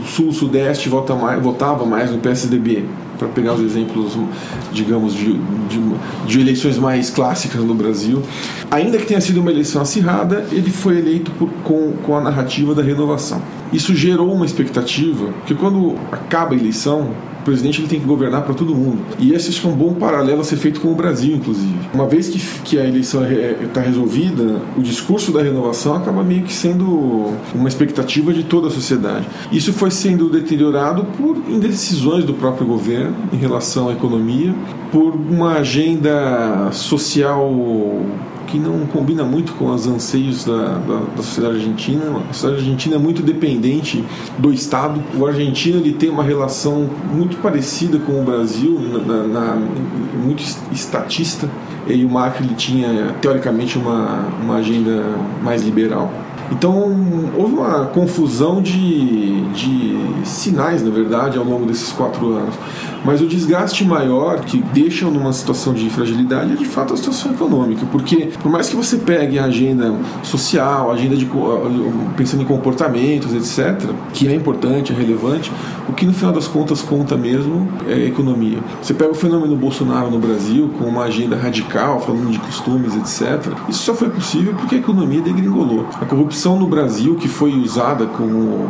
sul 0.06 0.28
e 0.28 0.33
sudeste 0.33 0.88
vota 0.88 1.14
mais, 1.14 1.42
votava 1.42 1.85
mais 1.85 2.11
no 2.11 2.18
PSDB 2.18 2.85
para 3.16 3.28
pegar 3.28 3.54
os 3.54 3.62
exemplos, 3.62 4.16
digamos, 4.73 5.14
de, 5.14 5.33
de, 5.33 5.80
de, 6.26 6.40
eleições 6.40 6.78
mais 6.78 7.11
clássicas 7.11 7.62
no 7.62 7.75
Brasil. 7.75 8.23
Ainda 8.71 8.99
que 8.99 9.06
tenha 9.06 9.21
sido 9.21 9.40
uma 9.40 9.50
eleição 9.50 9.83
acirrada, 9.83 10.47
ele 10.52 10.71
foi 10.71 10.99
eleito 10.99 11.30
por, 11.33 11.49
com, 11.64 11.92
com 12.04 12.16
a 12.16 12.21
narrativa 12.21 12.75
da 12.75 12.83
renovação. 12.83 13.40
Isso 13.73 13.95
gerou 13.95 14.33
uma 14.33 14.45
expectativa 14.45 15.33
que 15.47 15.54
quando 15.54 15.95
acaba 16.12 16.54
a 16.54 16.59
eleição, 16.59 17.11
presidente 17.46 17.80
ele 17.80 17.88
tem 17.88 18.00
que 18.00 18.06
governar 18.06 18.42
para 18.42 18.54
todo 18.54 18.74
mundo. 18.74 18.98
E 19.18 19.32
esse 19.32 19.48
acho 19.48 19.60
que 19.60 19.66
é 19.66 19.70
um 19.70 19.74
bom 19.74 19.94
paralelo 19.94 20.40
a 20.40 20.44
ser 20.44 20.56
feito 20.56 20.80
com 20.80 20.88
o 20.88 20.94
Brasil, 20.94 21.36
inclusive. 21.36 21.74
Uma 21.94 22.06
vez 22.06 22.28
que, 22.28 22.38
que 22.64 22.78
a 22.78 22.86
eleição 22.86 23.22
está 23.62 23.80
resolvida, 23.80 24.60
o 24.76 24.82
discurso 24.82 25.32
da 25.32 25.42
renovação 25.42 25.94
acaba 25.94 26.22
meio 26.22 26.42
que 26.42 26.52
sendo 26.52 27.32
uma 27.54 27.68
expectativa 27.68 28.32
de 28.32 28.42
toda 28.42 28.66
a 28.66 28.70
sociedade. 28.70 29.26
Isso 29.52 29.72
foi 29.72 29.90
sendo 29.90 30.28
deteriorado 30.28 31.04
por 31.16 31.36
indecisões 31.48 32.24
do 32.24 32.34
próprio 32.34 32.66
governo 32.66 33.14
em 33.32 33.36
relação 33.36 33.88
à 33.88 33.92
economia, 33.92 34.54
por 34.90 35.14
uma 35.14 35.58
agenda 35.58 36.70
social 36.72 37.48
que 38.46 38.58
não 38.58 38.86
combina 38.86 39.24
muito 39.24 39.52
com 39.54 39.66
os 39.66 39.86
anseios 39.86 40.44
da, 40.44 40.78
da, 40.78 41.00
da, 41.16 41.22
sociedade 41.22 41.56
argentina. 41.56 42.02
A 42.30 42.32
sociedade 42.32 42.62
argentina 42.62 42.96
é 42.96 42.98
muito 42.98 43.22
dependente 43.22 44.04
do 44.38 44.52
Estado. 44.52 45.02
O 45.14 45.26
argentino 45.26 45.78
ele 45.78 45.92
tem 45.92 46.08
uma 46.08 46.22
relação 46.22 46.88
muito 47.12 47.36
parecida 47.38 47.98
com 47.98 48.20
o 48.20 48.24
Brasil, 48.24 48.78
na, 49.06 49.26
na, 49.26 49.56
muito 50.24 50.42
estatista. 50.72 51.48
E 51.86 52.04
o 52.04 52.10
Macri 52.10 52.44
ele 52.44 52.54
tinha, 52.54 53.14
teoricamente, 53.20 53.78
uma, 53.78 54.26
uma 54.42 54.56
agenda 54.56 55.04
mais 55.42 55.62
liberal. 55.62 56.10
Então 56.50 56.94
houve 57.36 57.54
uma 57.54 57.86
confusão 57.86 58.62
de, 58.62 59.40
de 59.50 59.96
sinais, 60.24 60.82
na 60.82 60.90
verdade, 60.90 61.38
ao 61.38 61.44
longo 61.44 61.66
desses 61.66 61.92
quatro 61.92 62.34
anos. 62.34 62.54
Mas 63.04 63.20
o 63.20 63.26
desgaste 63.26 63.84
maior 63.84 64.40
que 64.40 64.60
deixa 64.72 65.06
numa 65.06 65.32
situação 65.32 65.72
de 65.72 65.88
fragilidade 65.90 66.52
é 66.52 66.56
de 66.56 66.64
fato 66.64 66.92
a 66.92 66.96
situação 66.96 67.32
econômica, 67.32 67.86
porque 67.92 68.30
por 68.42 68.50
mais 68.50 68.68
que 68.68 68.74
você 68.74 68.96
pegue 68.96 69.38
a 69.38 69.44
agenda 69.44 69.94
social, 70.24 70.90
a 70.90 70.94
agenda 70.94 71.16
de 71.16 71.28
pensando 72.16 72.42
em 72.42 72.46
comportamentos, 72.46 73.32
etc, 73.32 73.88
que 74.12 74.26
é 74.26 74.34
importante, 74.34 74.92
é 74.92 74.96
relevante, 74.96 75.52
o 75.88 75.92
que 75.92 76.04
no 76.04 76.12
final 76.12 76.32
das 76.32 76.48
contas 76.48 76.82
conta 76.82 77.16
mesmo 77.16 77.68
é 77.86 77.94
a 77.94 78.06
economia. 78.06 78.58
Você 78.82 78.92
pega 78.92 79.12
o 79.12 79.14
fenômeno 79.14 79.54
Bolsonaro 79.56 80.10
no 80.10 80.18
Brasil 80.18 80.70
com 80.76 80.84
uma 80.86 81.04
agenda 81.04 81.36
radical, 81.36 82.00
falando 82.00 82.30
de 82.30 82.40
costumes, 82.40 82.96
etc. 82.96 83.52
Isso 83.68 83.84
só 83.84 83.94
foi 83.94 84.08
possível 84.08 84.52
porque 84.54 84.74
a 84.74 84.78
economia 84.78 85.20
degringolou. 85.20 85.86
A 86.00 86.04
corrupção 86.04 86.35
no 86.44 86.66
Brasil 86.66 87.16
que 87.16 87.28
foi 87.28 87.52
usada 87.58 88.06
como 88.06 88.68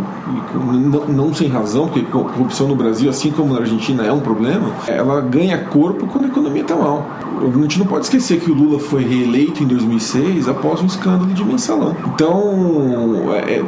não, 0.55 1.07
não 1.07 1.35
sem 1.35 1.49
razão, 1.49 1.89
porque 1.89 2.03
corrupção 2.03 2.69
no 2.69 2.77
Brasil, 2.77 3.11
assim 3.11 3.31
como 3.31 3.53
na 3.53 3.61
Argentina, 3.61 4.05
é 4.05 4.13
um 4.13 4.21
problema, 4.21 4.71
ela 4.87 5.21
ganha 5.21 5.59
corpo 5.59 6.07
quando 6.07 6.25
a 6.25 6.29
economia 6.29 6.63
está 6.63 6.77
mal. 6.77 7.07
A 7.37 7.63
gente 7.63 7.79
não 7.79 7.87
pode 7.87 8.05
esquecer 8.07 8.41
que 8.41 8.51
o 8.51 8.55
Lula 8.55 8.79
foi 8.79 9.05
reeleito 9.05 9.63
em 9.63 9.67
2006 9.67 10.49
após 10.49 10.81
um 10.81 10.87
escândalo 10.87 11.33
de 11.33 11.45
mensalão. 11.45 11.95
Então, 12.15 13.33
é, 13.35 13.63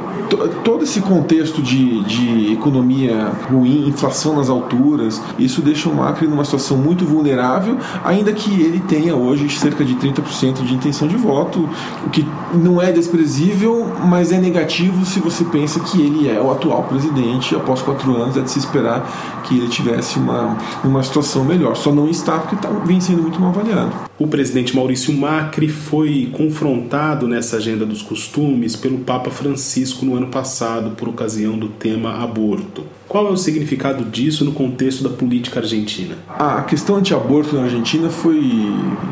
todo 0.65 0.85
esse 0.85 1.01
contexto 1.01 1.61
de, 1.61 2.03
de 2.05 2.53
economia 2.53 3.31
ruim, 3.51 3.89
inflação 3.89 4.37
nas 4.37 4.49
alturas, 4.49 5.21
isso 5.39 5.61
deixa 5.61 5.89
o 5.89 5.95
Macri 5.95 6.27
numa 6.27 6.45
situação 6.45 6.77
muito 6.77 7.05
vulnerável, 7.05 7.77
ainda 8.05 8.33
que 8.33 8.51
ele 8.61 8.81
tenha 8.81 9.15
hoje 9.15 9.49
cerca 9.51 9.85
de 9.85 9.95
30% 9.97 10.65
de 10.65 10.75
intenção 10.75 11.07
de 11.07 11.17
voto, 11.17 11.69
o 12.07 12.11
que 12.11 12.27
não 12.55 12.81
é 12.81 12.91
desprezível, 12.91 13.87
mas 14.05 14.33
é 14.33 14.39
negativo 14.39 15.05
se 15.05 15.21
você 15.21 15.45
pensa 15.45 15.81
que 15.81 16.01
ele 16.01 16.29
é 16.29 16.41
o 16.41 16.51
atual 16.51 16.85
presidente. 16.85 17.55
Após 17.55 17.83
quatro 17.83 18.17
anos, 18.17 18.37
é 18.37 18.41
de 18.41 18.51
se 18.51 18.59
esperar 18.59 19.43
que 19.45 19.57
ele 19.57 19.69
tivesse 19.69 20.19
uma, 20.19 20.57
uma 20.85 21.03
situação 21.03 21.45
melhor. 21.45 21.77
Só 21.77 21.93
não 21.93 22.09
está 22.09 22.39
porque 22.39 22.55
está, 22.55 22.69
vem 22.69 23.01
sendo 23.01 23.23
muito 23.23 23.41
mal 23.41 23.53
avaliado. 23.59 23.93
O 24.19 24.27
presidente 24.27 24.75
Maurício 24.75 25.13
Macri 25.13 25.69
foi 25.69 26.31
confrontado 26.33 27.27
nessa 27.29 27.57
agenda 27.57 27.85
dos 27.85 28.03
costumes 28.03 28.77
pelo 28.77 28.99
Papa 28.99 29.31
Francisco 29.31 30.05
no 30.05 30.17
ano 30.17 30.29
passado, 30.29 30.91
por 30.97 31.09
ocasião 31.09 31.59
do 31.59 31.69
tema 31.69 32.23
aborto. 32.23 32.85
Qual 33.09 33.27
é 33.27 33.31
o 33.31 33.37
significado 33.39 34.05
disso 34.05 34.45
no 34.45 34.53
contexto 34.53 35.03
da 35.03 35.09
política 35.09 35.61
argentina? 35.61 36.15
A 36.29 36.61
questão 36.63 36.97
anti-aborto 36.97 37.57
na 37.57 37.63
Argentina 37.63 38.11
foi 38.11 38.39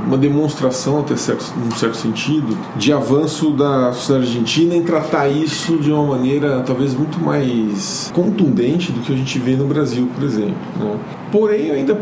uma 0.07 0.19
demonstração, 0.19 1.01
até 1.01 1.17
certo, 1.17 1.55
num 1.57 1.71
certo 1.71 1.97
sentido, 1.97 2.57
de 2.77 2.93
avanço 2.93 3.53
da 3.53 3.95
sociedade 3.95 4.27
argentina 4.27 4.77
em 4.77 4.83
tratar 4.83 5.29
isso 5.29 5.79
de 5.79 5.91
uma 5.91 6.05
maneira 6.05 6.63
talvez 6.67 6.93
muito 6.93 7.19
mais 7.19 8.13
contundente 8.15 8.93
do 8.93 9.01
que 9.01 9.15
a 9.15 9.17
gente 9.17 9.39
vê 9.39 9.57
no 9.57 9.67
Brasil, 9.67 10.11
por 10.15 10.25
exemplo. 10.25 10.55
Né? 10.79 10.99
Porém, 11.33 11.71
ainda 11.71 11.95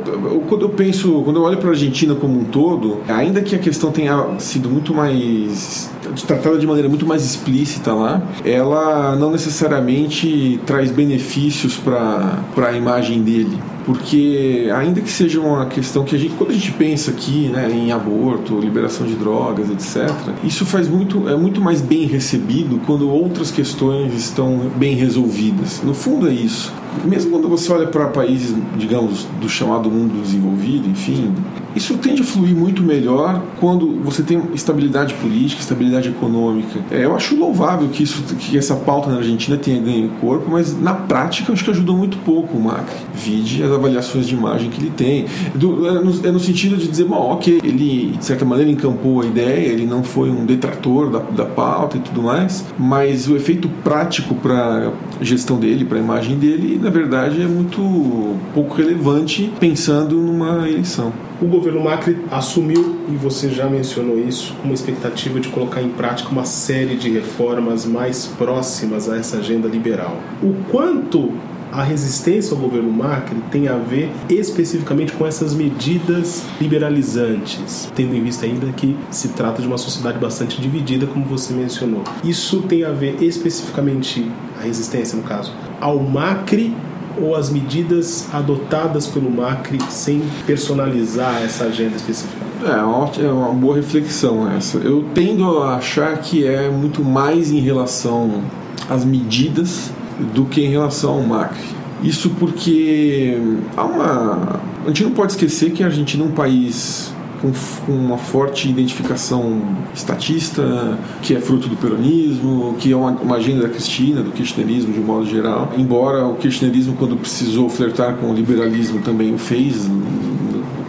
quando 0.48 0.62
eu 0.62 0.70
penso, 0.70 1.22
quando 1.24 1.36
eu 1.36 1.42
olho 1.42 1.58
para 1.58 1.68
a 1.68 1.72
Argentina 1.72 2.14
como 2.14 2.40
um 2.40 2.44
todo, 2.44 3.00
ainda 3.08 3.40
que 3.40 3.54
a 3.54 3.58
questão 3.58 3.90
tenha 3.92 4.38
sido 4.38 4.68
muito 4.68 4.92
mais 4.92 5.90
tratada 6.26 6.58
de 6.58 6.66
maneira 6.66 6.88
muito 6.88 7.06
mais 7.06 7.24
explícita 7.24 7.92
lá, 7.92 8.22
ela 8.44 9.16
não 9.16 9.30
necessariamente 9.30 10.60
traz 10.66 10.90
benefícios 10.90 11.76
para 11.84 12.68
a 12.68 12.72
imagem 12.72 13.22
dele. 13.22 13.58
Porque 13.84 14.70
ainda 14.74 15.02
que 15.02 15.10
seja 15.10 15.38
uma 15.40 15.66
questão 15.66 16.04
que 16.04 16.16
a 16.16 16.18
gente 16.18 16.34
quando 16.36 16.50
a 16.50 16.54
gente 16.54 16.72
pensa 16.72 17.10
aqui 17.10 17.48
né, 17.48 17.70
em 17.70 17.92
aborto 17.92 18.58
liberação 18.58 19.06
de 19.06 19.14
drogas 19.14 19.68
etc 19.68 20.10
isso 20.42 20.64
faz 20.64 20.88
muito 20.88 21.28
é 21.28 21.36
muito 21.36 21.60
mais 21.60 21.82
bem 21.82 22.06
recebido 22.06 22.80
quando 22.86 23.10
outras 23.10 23.50
questões 23.50 24.14
estão 24.14 24.70
bem 24.76 24.94
resolvidas. 24.94 25.82
No 25.82 25.92
fundo 25.92 26.28
é 26.28 26.32
isso. 26.32 26.72
Mesmo 27.04 27.32
quando 27.32 27.48
você 27.48 27.72
olha 27.72 27.86
para 27.86 28.06
países, 28.06 28.54
digamos, 28.76 29.26
do 29.40 29.48
chamado 29.48 29.90
mundo 29.90 30.22
desenvolvido, 30.22 30.88
enfim, 30.88 31.34
isso 31.74 31.96
tende 31.98 32.22
a 32.22 32.24
fluir 32.24 32.54
muito 32.54 32.82
melhor 32.82 33.42
quando 33.58 34.00
você 34.02 34.22
tem 34.22 34.40
estabilidade 34.54 35.14
política, 35.14 35.60
estabilidade 35.60 36.08
econômica. 36.08 36.80
É, 36.90 37.04
eu 37.04 37.14
acho 37.14 37.36
louvável 37.36 37.88
que, 37.88 38.02
isso, 38.02 38.22
que 38.38 38.56
essa 38.56 38.74
pauta 38.76 39.10
na 39.10 39.18
Argentina 39.18 39.56
tenha 39.56 39.80
ganho 39.80 40.10
corpo, 40.20 40.50
mas 40.50 40.78
na 40.80 40.94
prática 40.94 41.52
acho 41.52 41.64
que 41.64 41.70
ajudou 41.70 41.96
muito 41.96 42.16
pouco 42.18 42.56
o 42.56 42.62
Macri. 42.62 42.94
Vide 43.14 43.62
as 43.62 43.70
avaliações 43.70 44.26
de 44.26 44.34
imagem 44.34 44.70
que 44.70 44.80
ele 44.80 44.90
tem. 44.90 45.26
Do, 45.54 45.88
é, 45.88 45.92
no, 45.92 46.26
é, 46.26 46.30
no, 46.30 46.40
sentido 46.40 46.76
de 46.76 46.88
dizer, 46.88 47.04
bom, 47.04 47.32
ok, 47.32 47.60
ele 47.64 48.16
de 48.16 48.24
certa 48.24 48.44
maneira 48.44 48.70
encampou 48.70 49.22
a 49.22 49.26
ideia, 49.26 49.68
ele 49.68 49.86
não 49.86 50.02
foi 50.02 50.30
um 50.30 50.44
detrator 50.44 51.10
da, 51.10 51.18
da 51.18 51.44
pauta 51.44 51.96
e 51.96 52.00
tudo 52.00 52.22
mais, 52.22 52.64
mas 52.78 53.28
o 53.28 53.36
efeito 53.36 53.68
prático 53.82 54.34
para 54.34 54.92
a 55.20 55.24
gestão 55.24 55.58
dele, 55.58 55.84
para 55.84 55.98
a 55.98 56.00
imagem 56.00 56.38
dele, 56.38 56.78
na 56.82 56.90
verdade 56.90 57.42
é 57.42 57.46
muito 57.46 58.36
pouco 58.52 58.74
relevante 58.74 59.52
pensando 59.58 60.16
numa 60.16 60.68
eleição. 60.68 61.12
O 61.44 61.46
governo 61.46 61.84
Macri 61.84 62.16
assumiu, 62.30 63.00
e 63.06 63.16
você 63.16 63.50
já 63.50 63.68
mencionou 63.68 64.18
isso, 64.18 64.56
uma 64.64 64.72
expectativa 64.72 65.38
de 65.38 65.50
colocar 65.50 65.82
em 65.82 65.90
prática 65.90 66.30
uma 66.30 66.46
série 66.46 66.96
de 66.96 67.10
reformas 67.10 67.84
mais 67.84 68.24
próximas 68.24 69.10
a 69.10 69.18
essa 69.18 69.36
agenda 69.36 69.68
liberal. 69.68 70.16
O 70.42 70.54
quanto 70.70 71.32
a 71.70 71.82
resistência 71.82 72.54
ao 72.54 72.58
governo 72.58 72.90
Macri 72.90 73.36
tem 73.50 73.68
a 73.68 73.76
ver 73.76 74.10
especificamente 74.30 75.12
com 75.12 75.26
essas 75.26 75.52
medidas 75.52 76.46
liberalizantes, 76.58 77.92
tendo 77.94 78.16
em 78.16 78.22
vista 78.22 78.46
ainda 78.46 78.72
que 78.72 78.96
se 79.10 79.28
trata 79.28 79.60
de 79.60 79.68
uma 79.68 79.76
sociedade 79.76 80.16
bastante 80.16 80.58
dividida, 80.62 81.06
como 81.06 81.26
você 81.26 81.52
mencionou. 81.52 82.04
Isso 82.24 82.62
tem 82.62 82.84
a 82.84 82.90
ver 82.90 83.22
especificamente 83.22 84.26
a 84.58 84.62
resistência, 84.62 85.14
no 85.14 85.24
caso, 85.24 85.52
ao 85.78 85.98
Macri 85.98 86.74
ou 87.20 87.34
as 87.34 87.50
medidas 87.50 88.26
adotadas 88.32 89.06
pelo 89.06 89.30
Macri 89.30 89.78
sem 89.88 90.22
personalizar 90.46 91.42
essa 91.42 91.64
agenda 91.64 91.96
específica? 91.96 92.44
É, 92.64 93.24
é 93.24 93.28
uma 93.30 93.52
boa 93.52 93.76
reflexão 93.76 94.50
essa. 94.50 94.78
Eu 94.78 95.04
tendo 95.14 95.58
a 95.62 95.76
achar 95.76 96.18
que 96.18 96.46
é 96.46 96.68
muito 96.70 97.04
mais 97.04 97.50
em 97.50 97.60
relação 97.60 98.42
às 98.88 99.04
medidas 99.04 99.90
do 100.34 100.44
que 100.44 100.62
em 100.62 100.70
relação 100.70 101.14
ao 101.14 101.22
Macri. 101.22 101.74
Isso 102.02 102.30
porque 102.38 103.38
há 103.76 103.84
uma. 103.84 104.60
A 104.84 104.88
gente 104.88 105.04
não 105.04 105.12
pode 105.12 105.32
esquecer 105.32 105.72
que 105.72 105.82
a 105.82 105.86
Argentina 105.86 106.22
é 106.22 106.26
um 106.26 106.32
país 106.32 107.13
com, 107.44 107.92
uma 107.92 108.16
forte 108.16 108.68
identificação 108.68 109.60
estatista, 109.94 110.98
que 111.22 111.34
é 111.34 111.40
fruto 111.40 111.68
do 111.68 111.76
peronismo, 111.76 112.76
que 112.78 112.92
é 112.92 112.96
uma, 112.96 113.10
uma 113.10 113.36
agenda 113.36 113.62
da 113.62 113.68
Cristina, 113.68 114.22
do 114.22 114.30
kirchnerismo 114.30 114.92
de 114.92 115.00
um 115.00 115.04
modo 115.04 115.26
geral. 115.26 115.72
Embora 115.76 116.26
o 116.26 116.34
kirchnerismo, 116.36 116.94
quando 116.96 117.16
precisou 117.16 117.68
flertar 117.68 118.16
com 118.16 118.30
o 118.30 118.34
liberalismo, 118.34 119.00
também 119.02 119.34
o 119.34 119.38
fez 119.38 119.88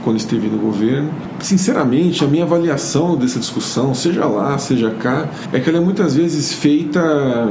quando 0.06 0.18
esteve 0.18 0.48
no 0.48 0.60
governo. 0.60 1.10
Sinceramente, 1.40 2.24
a 2.24 2.28
minha 2.28 2.44
avaliação 2.44 3.18
dessa 3.18 3.40
discussão, 3.40 3.94
seja 3.96 4.26
lá, 4.26 4.56
seja 4.60 4.92
cá, 4.92 5.28
é 5.52 5.60
que 5.60 5.68
ela 5.68 5.80
é 5.80 5.82
muitas 5.82 6.16
vezes 6.16 6.54
feita 6.54 7.50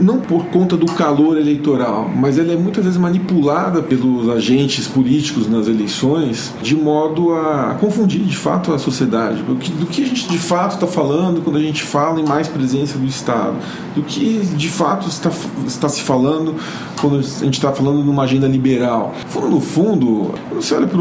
não 0.00 0.18
por 0.18 0.46
conta 0.46 0.76
do 0.76 0.86
calor 0.86 1.36
eleitoral, 1.36 2.10
mas 2.16 2.38
ela 2.38 2.52
é 2.52 2.56
muitas 2.56 2.84
vezes 2.84 2.98
manipulada 2.98 3.82
pelos 3.82 4.28
agentes 4.30 4.88
políticos 4.88 5.48
nas 5.48 5.68
eleições 5.68 6.52
de 6.62 6.74
modo 6.74 7.34
a 7.34 7.76
confundir 7.78 8.22
de 8.22 8.36
fato 8.36 8.72
a 8.72 8.78
sociedade. 8.78 9.42
Do 9.42 9.56
que, 9.86 10.02
a 10.02 10.06
gente 10.06 10.26
de 10.28 10.38
fato 10.38 10.74
está 10.74 10.86
falando 10.86 11.42
quando 11.42 11.56
a 11.56 11.62
gente 11.62 11.82
fala 11.82 12.18
em 12.18 12.24
mais 12.24 12.48
presença 12.48 12.98
do 12.98 13.06
Estado, 13.06 13.56
do 13.94 14.02
que 14.02 14.38
de 14.56 14.68
fato 14.68 15.06
está, 15.06 15.30
está 15.66 15.88
se 15.88 16.00
falando 16.00 16.54
quando 16.98 17.18
a 17.18 17.22
gente 17.22 17.54
está 17.54 17.72
falando 17.72 18.02
numa 18.02 18.22
agenda 18.22 18.48
liberal. 18.48 19.14
No 19.34 19.60
fundo, 19.60 20.32
você 20.54 20.74
olha 20.74 20.86
para 20.86 21.00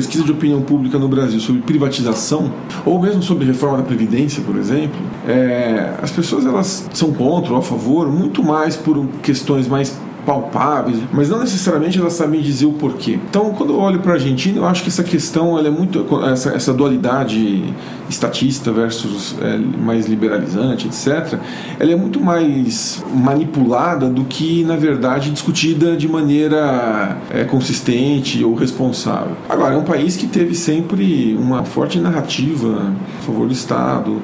pesquisa 0.00 0.24
de 0.24 0.32
opinião 0.32 0.62
pública 0.62 0.98
no 0.98 1.08
Brasil 1.08 1.38
sobre 1.40 1.60
privatização, 1.60 2.50
ou 2.86 2.98
mesmo 2.98 3.22
sobre 3.22 3.44
reforma 3.44 3.76
da 3.76 3.82
Previdência, 3.82 4.42
por 4.42 4.56
exemplo, 4.56 4.98
é, 5.28 5.92
as 6.00 6.10
pessoas 6.10 6.46
elas 6.46 6.88
são 6.94 7.12
contra 7.12 7.52
ou 7.52 7.58
a 7.58 7.62
favor 7.62 8.10
muito 8.10 8.42
mais 8.42 8.76
por 8.76 9.06
questões 9.22 9.68
mais 9.68 9.98
palpáveis, 10.24 10.98
mas 11.12 11.28
não 11.28 11.40
necessariamente 11.40 11.98
elas 11.98 12.12
sabem 12.12 12.40
dizer 12.40 12.66
o 12.66 12.72
porquê. 12.72 13.18
Então, 13.28 13.52
quando 13.52 13.72
eu 13.72 13.78
olho 13.78 14.00
para 14.00 14.12
a 14.12 14.14
Argentina, 14.14 14.58
eu 14.58 14.66
acho 14.66 14.82
que 14.82 14.88
essa 14.88 15.02
questão, 15.02 15.58
é 15.58 15.70
muito 15.70 16.06
essa, 16.24 16.50
essa 16.50 16.72
dualidade 16.72 17.74
estatista 18.08 18.72
versus 18.72 19.36
é, 19.40 19.56
mais 19.56 20.06
liberalizante, 20.06 20.88
etc. 20.88 21.38
Ela 21.78 21.92
é 21.92 21.96
muito 21.96 22.20
mais 22.20 23.02
manipulada 23.14 24.08
do 24.08 24.24
que, 24.24 24.64
na 24.64 24.76
verdade, 24.76 25.30
discutida 25.30 25.96
de 25.96 26.08
maneira 26.08 27.16
é, 27.30 27.44
consistente 27.44 28.42
ou 28.44 28.54
responsável. 28.54 29.36
Agora, 29.48 29.74
é 29.74 29.78
um 29.78 29.84
país 29.84 30.16
que 30.16 30.26
teve 30.26 30.54
sempre 30.54 31.36
uma 31.38 31.64
forte 31.64 31.98
narrativa 31.98 32.92
a 33.18 33.22
favor 33.22 33.46
do 33.46 33.52
Estado. 33.52 34.20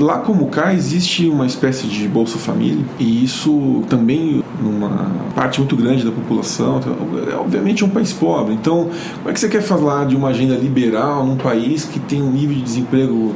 Lá 0.00 0.18
como 0.18 0.46
cá 0.46 0.74
existe 0.74 1.28
uma 1.28 1.46
espécie 1.46 1.86
de 1.86 2.08
Bolsa 2.08 2.38
Família 2.38 2.84
e 2.98 3.24
isso 3.24 3.82
também 3.88 4.42
numa 4.62 5.10
parte 5.34 5.60
muito 5.60 5.76
grande 5.76 6.04
da 6.04 6.10
população. 6.10 6.78
Então, 6.78 6.96
é, 7.30 7.36
obviamente 7.36 7.82
é 7.82 7.86
um 7.86 7.90
país 7.90 8.12
pobre. 8.12 8.54
Então, 8.54 8.90
como 9.16 9.30
é 9.30 9.32
que 9.32 9.40
você 9.40 9.48
quer 9.48 9.62
falar 9.62 10.06
de 10.06 10.16
uma 10.16 10.28
agenda 10.28 10.54
liberal 10.54 11.24
num 11.24 11.36
país 11.36 11.84
que 11.84 11.98
tem 11.98 12.22
um 12.22 12.30
nível 12.30 12.54
de 12.56 12.62
desemprego 12.62 13.34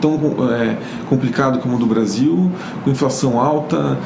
tão 0.00 0.14
é, 0.50 0.76
complicado 1.08 1.58
como 1.58 1.76
o 1.76 1.78
do 1.78 1.86
Brasil, 1.86 2.50
com 2.82 2.90
inflação 2.90 3.38
alta, 3.38 3.98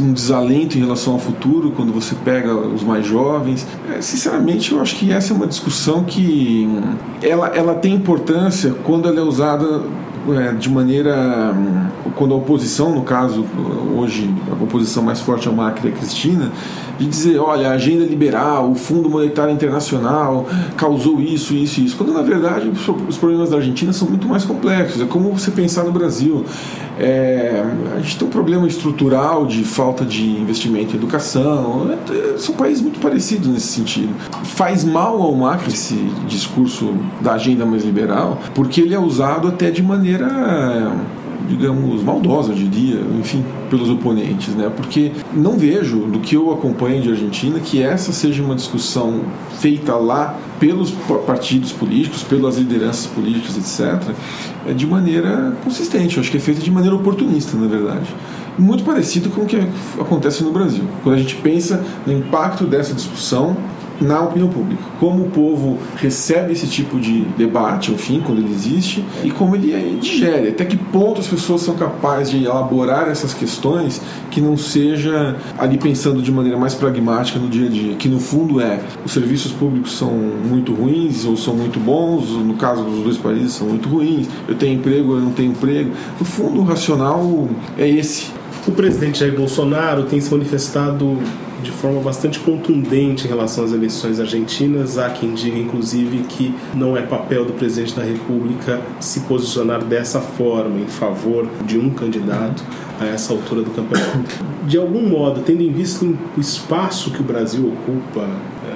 um 0.00 0.12
desalento 0.12 0.76
em 0.76 0.80
relação 0.80 1.14
ao 1.14 1.18
futuro 1.18 1.72
quando 1.72 1.92
você 1.92 2.14
pega 2.24 2.54
os 2.54 2.82
mais 2.82 3.06
jovens. 3.06 3.66
É, 3.92 4.00
sinceramente, 4.00 4.72
eu 4.72 4.80
acho 4.80 4.96
que 4.96 5.12
essa 5.12 5.32
é 5.32 5.36
uma 5.36 5.46
discussão 5.46 6.04
que 6.04 6.68
ela, 7.22 7.48
ela 7.48 7.74
tem 7.74 7.94
importância 7.94 8.74
quando 8.84 9.08
ela 9.08 9.18
é 9.18 9.22
usada 9.22 9.82
de 10.58 10.70
maneira. 10.70 11.54
Quando 12.16 12.34
a 12.34 12.36
oposição, 12.36 12.94
no 12.94 13.02
caso, 13.02 13.44
hoje, 13.96 14.32
a 14.50 14.62
oposição 14.62 15.02
mais 15.02 15.20
forte 15.20 15.48
ao 15.48 15.54
Macri 15.54 15.88
é 15.88 15.92
a 15.92 15.94
Cristina, 15.94 16.52
de 16.98 17.06
dizer: 17.06 17.38
olha, 17.38 17.70
a 17.70 17.72
agenda 17.72 18.04
liberal, 18.04 18.70
o 18.70 18.74
Fundo 18.74 19.08
Monetário 19.08 19.52
Internacional 19.52 20.46
causou 20.76 21.20
isso, 21.20 21.54
isso 21.54 21.80
e 21.80 21.86
isso. 21.86 21.96
Quando 21.96 22.12
na 22.12 22.22
verdade 22.22 22.70
os 23.08 23.16
problemas 23.16 23.50
da 23.50 23.56
Argentina 23.56 23.92
são 23.92 24.08
muito 24.08 24.26
mais 24.26 24.44
complexos. 24.44 25.00
É 25.00 25.06
como 25.06 25.32
você 25.32 25.50
pensar 25.50 25.84
no 25.84 25.92
Brasil. 25.92 26.44
É, 27.02 27.64
a 27.96 27.98
gente 27.98 28.16
tem 28.16 28.28
um 28.28 28.30
problema 28.30 28.64
estrutural 28.68 29.44
de 29.44 29.64
falta 29.64 30.04
de 30.04 30.24
investimento 30.24 30.94
em 30.94 30.98
educação. 30.98 31.90
É, 32.08 32.38
são 32.38 32.54
países 32.54 32.80
muito 32.80 33.00
parecidos 33.00 33.48
nesse 33.48 33.66
sentido. 33.66 34.14
Faz 34.44 34.84
mal 34.84 35.20
ao 35.20 35.34
Macri 35.34 35.72
esse 35.72 35.96
discurso 36.28 36.94
da 37.20 37.32
agenda 37.32 37.66
mais 37.66 37.84
liberal, 37.84 38.38
porque 38.54 38.80
ele 38.80 38.94
é 38.94 39.00
usado 39.00 39.48
até 39.48 39.70
de 39.70 39.82
maneira 39.82 40.92
digamos, 41.48 42.02
maldosa, 42.02 42.52
eu 42.52 42.56
diria, 42.56 43.00
enfim, 43.18 43.44
pelos 43.68 43.90
oponentes, 43.90 44.54
né? 44.54 44.70
Porque 44.74 45.10
não 45.34 45.58
vejo, 45.58 45.98
do 45.98 46.20
que 46.20 46.36
eu 46.36 46.52
acompanho 46.52 47.02
de 47.02 47.10
Argentina, 47.10 47.58
que 47.58 47.82
essa 47.82 48.12
seja 48.12 48.42
uma 48.42 48.54
discussão 48.54 49.22
feita 49.58 49.94
lá 49.96 50.36
pelos 50.62 50.92
partidos 51.26 51.72
políticos, 51.72 52.22
pelas 52.22 52.56
lideranças 52.56 53.06
políticas, 53.06 53.56
etc., 53.56 54.14
é 54.64 54.72
de 54.72 54.86
maneira 54.86 55.56
consistente. 55.64 56.16
Eu 56.16 56.20
acho 56.20 56.30
que 56.30 56.36
é 56.36 56.40
feita 56.40 56.60
de 56.60 56.70
maneira 56.70 56.94
oportunista, 56.94 57.56
na 57.56 57.66
verdade. 57.66 58.06
Muito 58.56 58.84
parecido 58.84 59.28
com 59.30 59.40
o 59.40 59.46
que 59.46 59.56
acontece 60.00 60.44
no 60.44 60.52
Brasil. 60.52 60.84
Quando 61.02 61.16
a 61.16 61.18
gente 61.18 61.34
pensa 61.34 61.84
no 62.06 62.12
impacto 62.12 62.64
dessa 62.64 62.94
discussão 62.94 63.56
na 64.02 64.20
opinião 64.20 64.48
pública. 64.48 64.82
Como 64.98 65.24
o 65.24 65.30
povo 65.30 65.78
recebe 65.96 66.52
esse 66.52 66.66
tipo 66.66 66.98
de 66.98 67.22
debate, 67.36 67.92
enfim, 67.92 68.22
quando 68.24 68.38
ele 68.38 68.52
existe, 68.52 69.04
e 69.24 69.30
como 69.30 69.56
ele 69.56 69.98
digere, 70.00 70.48
até 70.48 70.64
que 70.64 70.76
ponto 70.76 71.20
as 71.20 71.26
pessoas 71.26 71.62
são 71.62 71.74
capazes 71.74 72.30
de 72.30 72.44
elaborar 72.44 73.08
essas 73.08 73.32
questões 73.32 74.00
que 74.30 74.40
não 74.40 74.56
seja 74.56 75.36
ali 75.58 75.78
pensando 75.78 76.22
de 76.22 76.32
maneira 76.32 76.58
mais 76.58 76.74
pragmática 76.74 77.38
no 77.38 77.48
dia 77.48 77.66
a 77.66 77.70
dia, 77.70 77.94
que 77.96 78.08
no 78.08 78.18
fundo 78.18 78.60
é 78.60 78.80
os 79.04 79.12
serviços 79.12 79.52
públicos 79.52 79.96
são 79.96 80.12
muito 80.12 80.72
ruins 80.72 81.24
ou 81.24 81.36
são 81.36 81.54
muito 81.54 81.78
bons, 81.78 82.30
no 82.30 82.54
caso 82.54 82.82
dos 82.84 83.02
dois 83.02 83.16
países 83.16 83.52
são 83.52 83.68
muito 83.68 83.88
ruins, 83.88 84.26
eu 84.48 84.54
tenho 84.54 84.74
emprego, 84.74 85.14
eu 85.14 85.20
não 85.20 85.32
tenho 85.32 85.52
emprego. 85.52 85.90
No 86.18 86.24
fundo, 86.24 86.60
o 86.60 86.64
racional 86.64 87.48
é 87.78 87.88
esse. 87.88 88.30
O 88.66 88.72
presidente 88.72 89.20
Jair 89.20 89.34
Bolsonaro 89.34 90.04
tem 90.04 90.20
se 90.20 90.30
manifestado 90.30 91.18
de 91.62 91.70
forma 91.70 92.00
bastante 92.00 92.38
contundente 92.40 93.24
em 93.24 93.28
relação 93.28 93.64
às 93.64 93.72
eleições 93.72 94.20
argentinas. 94.20 94.98
Há 94.98 95.10
quem 95.10 95.34
diga, 95.34 95.58
inclusive, 95.58 96.24
que 96.24 96.54
não 96.74 96.96
é 96.96 97.02
papel 97.02 97.44
do 97.44 97.52
presidente 97.52 97.94
da 97.94 98.02
República 98.02 98.80
se 99.00 99.20
posicionar 99.20 99.84
dessa 99.84 100.20
forma 100.20 100.80
em 100.80 100.86
favor 100.86 101.46
de 101.64 101.78
um 101.78 101.90
candidato 101.90 102.62
a 103.00 103.06
essa 103.06 103.32
altura 103.32 103.62
do 103.62 103.70
campeonato. 103.70 104.44
De 104.66 104.78
algum 104.78 105.08
modo, 105.08 105.42
tendo 105.42 105.62
em 105.62 105.72
vista 105.72 106.04
o 106.04 106.40
espaço 106.40 107.10
que 107.10 107.20
o 107.20 107.24
Brasil 107.24 107.72
ocupa 107.72 108.28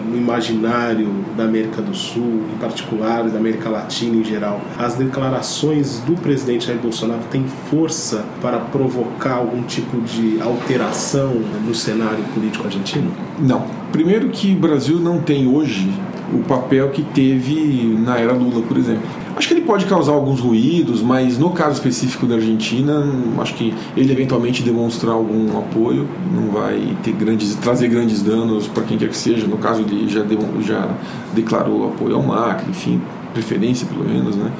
no 0.06 0.16
imaginário 0.16 1.08
da 1.36 1.44
América 1.44 1.82
do 1.82 1.94
Sul, 1.94 2.44
em 2.54 2.58
particular, 2.58 3.24
da 3.24 3.38
América 3.38 3.68
Latina 3.68 4.16
em 4.16 4.24
geral, 4.24 4.60
as 4.78 4.94
declarações 4.94 5.98
do 6.00 6.14
presidente 6.14 6.66
Jair 6.66 6.78
Bolsonaro 6.78 7.22
têm 7.30 7.44
força 7.70 8.24
para 8.40 8.58
provocar 8.58 9.34
algum 9.34 9.62
tipo 9.62 10.00
de 10.00 10.40
alteração 10.40 11.34
no 11.64 11.74
cenário 11.74 12.24
político 12.34 12.64
argentino? 12.64 13.10
Não. 13.38 13.66
Primeiro 13.92 14.28
que 14.28 14.52
o 14.52 14.56
Brasil 14.56 14.98
não 14.98 15.20
tem 15.20 15.46
hoje 15.46 15.92
o 16.32 16.38
papel 16.38 16.90
que 16.90 17.02
teve 17.02 17.96
na 18.04 18.18
era 18.18 18.32
Lula, 18.32 18.62
por 18.62 18.76
exemplo. 18.76 19.25
Acho 19.36 19.48
que 19.48 19.54
ele 19.54 19.66
pode 19.66 19.84
causar 19.84 20.12
alguns 20.12 20.40
ruídos, 20.40 21.02
mas 21.02 21.36
no 21.36 21.50
caso 21.50 21.74
específico 21.74 22.24
da 22.26 22.36
Argentina, 22.36 23.04
acho 23.38 23.52
que 23.52 23.74
ele 23.94 24.10
eventualmente 24.10 24.62
demonstrar 24.62 25.12
algum 25.12 25.58
apoio 25.58 26.08
não 26.34 26.50
vai 26.50 26.96
ter 27.02 27.12
grandes, 27.12 27.54
trazer 27.56 27.88
grandes 27.88 28.22
danos 28.22 28.66
para 28.66 28.82
quem 28.84 28.96
quer 28.96 29.10
que 29.10 29.16
seja. 29.16 29.46
No 29.46 29.58
caso 29.58 29.82
ele 29.82 30.08
já, 30.08 30.22
deu, 30.22 30.38
já 30.62 30.88
declarou 31.34 31.86
apoio 31.86 32.16
ao 32.16 32.22
Macri, 32.22 32.70
enfim, 32.70 32.98
preferência 33.34 33.86
pelo 33.86 34.08
menos, 34.08 34.36
né? 34.36 34.50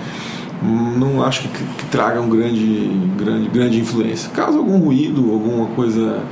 Não 0.62 1.24
acho 1.24 1.42
que, 1.42 1.48
que 1.48 1.86
traga 1.86 2.20
um 2.20 2.28
grande, 2.28 2.90
grande, 3.16 3.48
grande 3.48 3.80
influência. 3.80 4.28
Caso 4.30 4.58
algum 4.58 4.76
ruído, 4.76 5.32
alguma 5.32 5.68
coisa 5.68 6.22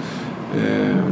é, 0.54 1.02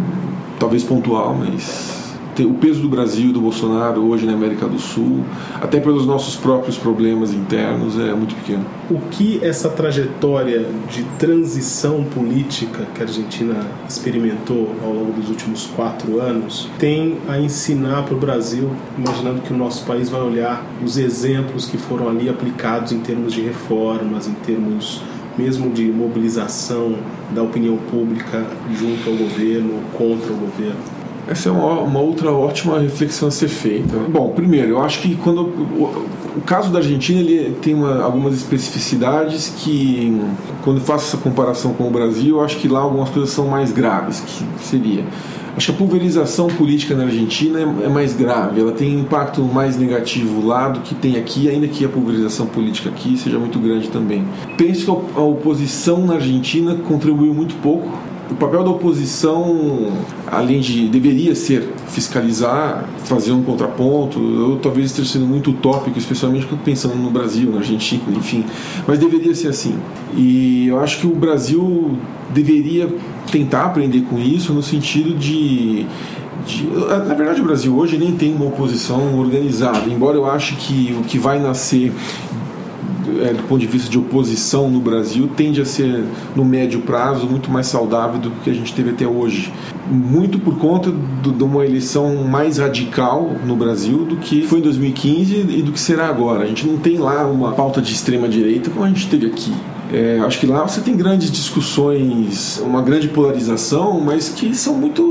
talvez 0.59 0.85
pontual, 0.85 1.35
mas 1.35 2.02
o 2.40 2.55
peso 2.55 2.81
do 2.81 2.88
Brasil 2.88 3.29
e 3.29 3.33
do 3.33 3.40
Bolsonaro 3.40 4.01
hoje 4.01 4.25
na 4.25 4.33
América 4.33 4.66
do 4.66 4.79
Sul, 4.79 5.23
até 5.61 5.79
pelos 5.79 6.07
nossos 6.07 6.35
próprios 6.35 6.79
problemas 6.79 7.33
internos, 7.33 7.99
é 7.99 8.14
muito 8.14 8.35
pequeno. 8.37 8.64
O 8.90 8.99
que 9.11 9.38
essa 9.42 9.68
trajetória 9.68 10.66
de 10.90 11.03
transição 11.18 12.03
política 12.05 12.87
que 12.95 13.03
a 13.03 13.05
Argentina 13.05 13.66
experimentou 13.87 14.75
ao 14.83 14.92
longo 14.92 15.12
dos 15.12 15.29
últimos 15.29 15.66
quatro 15.66 16.21
anos 16.21 16.71
tem 16.79 17.18
a 17.29 17.38
ensinar 17.38 18.05
para 18.05 18.14
o 18.14 18.18
Brasil, 18.18 18.71
imaginando 18.97 19.42
que 19.42 19.53
o 19.53 19.57
nosso 19.57 19.85
país 19.85 20.09
vai 20.09 20.23
olhar 20.23 20.64
os 20.83 20.97
exemplos 20.97 21.66
que 21.66 21.77
foram 21.77 22.09
ali 22.09 22.29
aplicados 22.29 22.92
em 22.92 23.01
termos 23.01 23.35
de 23.35 23.42
reformas, 23.42 24.27
em 24.27 24.35
termos 24.35 25.03
mesmo 25.37 25.71
de 25.71 25.85
mobilização 25.85 26.97
da 27.31 27.42
opinião 27.42 27.77
pública 27.77 28.45
junto 28.75 29.09
ao 29.09 29.16
governo, 29.16 29.81
contra 29.97 30.33
o 30.33 30.37
governo? 30.37 31.02
Essa 31.29 31.49
é 31.49 31.53
uma, 31.53 31.81
uma, 31.81 32.01
outra 32.01 32.33
ótima 32.33 32.81
reflexão 32.81 33.29
a 33.29 33.31
ser 33.31 33.49
feita. 33.49 33.97
Bom, 34.09 34.31
primeiro, 34.31 34.71
eu 34.71 34.83
acho 34.83 35.01
que 35.01 35.15
quando 35.17 35.43
o, 35.43 36.07
o 36.37 36.41
caso 36.41 36.71
da 36.71 36.81
Argentina 36.81 37.21
ele 37.21 37.57
tem 37.63 37.75
uma, 37.75 38.03
algumas 38.03 38.35
especificidades 38.35 39.53
que, 39.59 40.21
quando 40.65 40.81
faço 40.81 41.09
essa 41.09 41.17
comparação 41.17 41.75
com 41.75 41.87
o 41.87 41.91
Brasil, 41.91 42.37
eu 42.39 42.45
acho 42.45 42.57
que 42.57 42.67
lá 42.67 42.81
algumas 42.81 43.11
coisas 43.11 43.31
são 43.31 43.47
mais 43.47 43.73
graves, 43.73 44.21
que 44.21 44.65
seria 44.65 45.05
Acho 45.57 45.67
que 45.67 45.73
a 45.73 45.79
pulverização 45.79 46.47
política 46.47 46.95
na 46.95 47.05
Argentina 47.05 47.61
é, 47.61 47.85
é, 47.85 47.89
mais 47.89 48.15
grave, 48.15 48.61
ela 48.61 48.73
tem 48.73 49.01
impacto 49.01 49.43
mais 49.43 49.77
negativo 49.77 50.47
lá 50.47 50.69
do 50.71 50.81
que 50.81 50.95
tem 50.95 51.17
aqui, 51.17 51.49
ainda 51.49 51.69
que 51.69 51.85
a 51.85 51.89
pulverização 51.89 52.47
política 52.47 52.89
aqui 52.89 53.19
seja 53.19 53.39
muito 53.39 53.59
grande 53.59 53.89
também. 53.89 54.25
Penso 54.57 54.85
que 54.87 55.19
a 55.19 55.21
oposição 55.21 56.07
na 56.07 56.15
Argentina 56.15 56.75
contribuiu 56.75 57.35
muito 57.35 57.55
pouco. 57.57 57.91
O 58.33 58.35
papel 58.35 58.64
da 58.64 58.71
oposição, 58.71 59.92
além 60.27 60.61
de 60.61 60.88
deveria 60.88 61.35
ser 61.35 61.68
fiscalizar, 61.88 62.88
fazer 63.05 63.31
um 63.31 63.42
contraponto, 63.42 64.18
eu 64.18 64.59
talvez 64.62 64.87
esteja 64.87 65.12
sendo 65.12 65.27
muito 65.27 65.51
utópico, 65.51 65.99
especialmente 65.99 66.49
pensando 66.64 66.95
no 66.95 67.11
Brasil, 67.11 67.51
na 67.51 67.59
Argentina, 67.59 68.03
enfim, 68.16 68.47
mas 68.87 68.99
deveria 68.99 69.35
ser 69.35 69.49
assim. 69.49 69.77
E 70.16 70.66
eu 70.66 70.81
acho 70.81 70.99
que 70.99 71.07
o 71.07 71.14
Brasil 71.14 71.99
deveria 72.33 72.88
tentar 73.31 73.66
aprender 73.66 74.01
com 74.09 74.18
isso 74.18 74.55
no 74.55 74.62
sentido 74.62 75.14
de, 75.14 75.87
de, 76.47 76.66
na 77.07 77.14
verdade 77.14 77.42
o 77.42 77.45
Brasil 77.45 77.77
hoje 77.77 77.99
nem 77.99 78.12
tem 78.12 78.35
uma 78.35 78.47
oposição 78.47 79.18
organizada 79.18 79.88
embora 79.88 80.16
eu 80.16 80.27
ache 80.27 80.57
que 80.57 80.97
o 80.99 81.05
que 81.05 81.18
vai 81.18 81.38
nascer 81.38 81.92
é, 83.21 83.33
do 83.33 83.43
ponto 83.45 83.61
de 83.61 83.67
vista 83.67 83.91
de 83.91 83.99
oposição 83.99 84.71
no 84.71 84.81
Brasil 84.81 85.29
tende 85.37 85.61
a 85.61 85.65
ser 85.65 86.05
no 86.35 86.45
médio 86.45 86.81
prazo 86.81 87.27
muito 87.27 87.51
mais 87.51 87.67
saudável 87.67 88.21
do 88.21 88.31
que 88.43 88.51
a 88.51 88.55
gente 88.55 88.73
teve 88.75 88.91
até 88.91 89.07
hoje. 89.07 89.53
Muito 89.91 90.38
por 90.38 90.59
conta 90.59 90.91
do, 90.91 91.33
de 91.33 91.45
uma 91.45 91.65
eleição 91.65 92.25
mais 92.25 92.59
radical 92.59 93.33
no 93.45 93.57
Brasil 93.57 94.05
do 94.05 94.17
que 94.17 94.43
foi 94.43 94.61
em 94.61 94.62
2015 94.62 95.35
e 95.35 95.62
do 95.62 95.73
que 95.73 95.81
será 95.81 96.09
agora. 96.09 96.45
A 96.45 96.47
gente 96.47 96.67
não 96.67 96.79
tem 96.79 96.99
lá 96.99 97.27
uma 97.27 97.53
pauta 97.53 97.81
de 97.81 97.93
extrema 97.93 98.29
direita 98.29 98.71
como 98.71 98.85
a 98.85 98.88
gente 98.88 99.09
teve 99.09 99.27
aqui 99.27 99.53
é, 99.93 100.19
acho 100.25 100.41
que 100.41 100.47
lá 100.47 100.67
você 100.67 100.81
tem 100.81 100.97
grandes 100.97 101.31
discussões, 101.31 102.63
uma 102.65 102.81
grande 102.81 103.09
polarização, 103.09 104.01
mas 104.01 104.31
que 104.31 104.55
são 104.55 104.75
muito, 104.75 105.03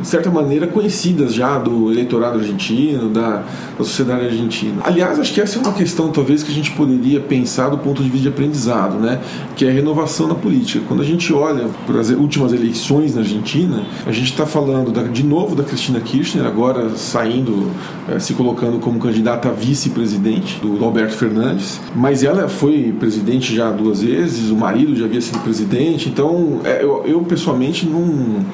de 0.00 0.06
certa 0.08 0.30
maneira, 0.30 0.66
conhecidas 0.66 1.34
já 1.34 1.58
do 1.58 1.92
eleitorado 1.92 2.38
argentino, 2.38 3.10
da, 3.10 3.44
da 3.78 3.84
sociedade 3.84 4.24
argentina. 4.24 4.80
Aliás, 4.82 5.18
acho 5.18 5.34
que 5.34 5.42
essa 5.42 5.58
é 5.58 5.60
uma 5.60 5.74
questão, 5.74 6.10
talvez, 6.10 6.42
que 6.42 6.50
a 6.50 6.54
gente 6.54 6.70
poderia 6.70 7.20
pensar 7.20 7.68
do 7.68 7.76
ponto 7.76 8.02
de 8.02 8.08
vista 8.08 8.22
de 8.22 8.28
aprendizado, 8.28 8.98
né? 8.98 9.20
que 9.54 9.66
é 9.66 9.68
a 9.68 9.72
renovação 9.72 10.26
na 10.26 10.34
política. 10.34 10.82
Quando 10.88 11.02
a 11.02 11.04
gente 11.04 11.30
olha 11.34 11.68
para 11.86 12.00
as 12.00 12.08
últimas 12.08 12.54
eleições 12.54 13.14
na 13.14 13.20
Argentina, 13.20 13.84
a 14.06 14.12
gente 14.12 14.30
está 14.30 14.46
falando 14.46 14.90
da, 14.90 15.02
de 15.02 15.22
novo 15.22 15.54
da 15.54 15.62
Cristina 15.62 16.00
Kirchner, 16.00 16.46
agora 16.46 16.96
saindo, 16.96 17.70
é, 18.08 18.18
se 18.18 18.32
colocando 18.32 18.78
como 18.78 18.98
candidata 18.98 19.50
a 19.50 19.52
vice-presidente 19.52 20.60
do 20.60 20.82
Alberto 20.82 21.14
Fernandes, 21.14 21.78
mas 21.94 22.22
ela 22.22 22.48
foi 22.48 22.94
presidente 22.98 23.54
já 23.54 23.65
duas 23.70 24.02
vezes, 24.02 24.50
o 24.50 24.56
marido 24.56 24.94
já 24.96 25.04
havia 25.04 25.20
sido 25.20 25.38
presidente, 25.40 26.08
então 26.08 26.60
é, 26.64 26.82
eu, 26.82 27.04
eu 27.06 27.20
pessoalmente 27.20 27.86
não, 27.86 28.44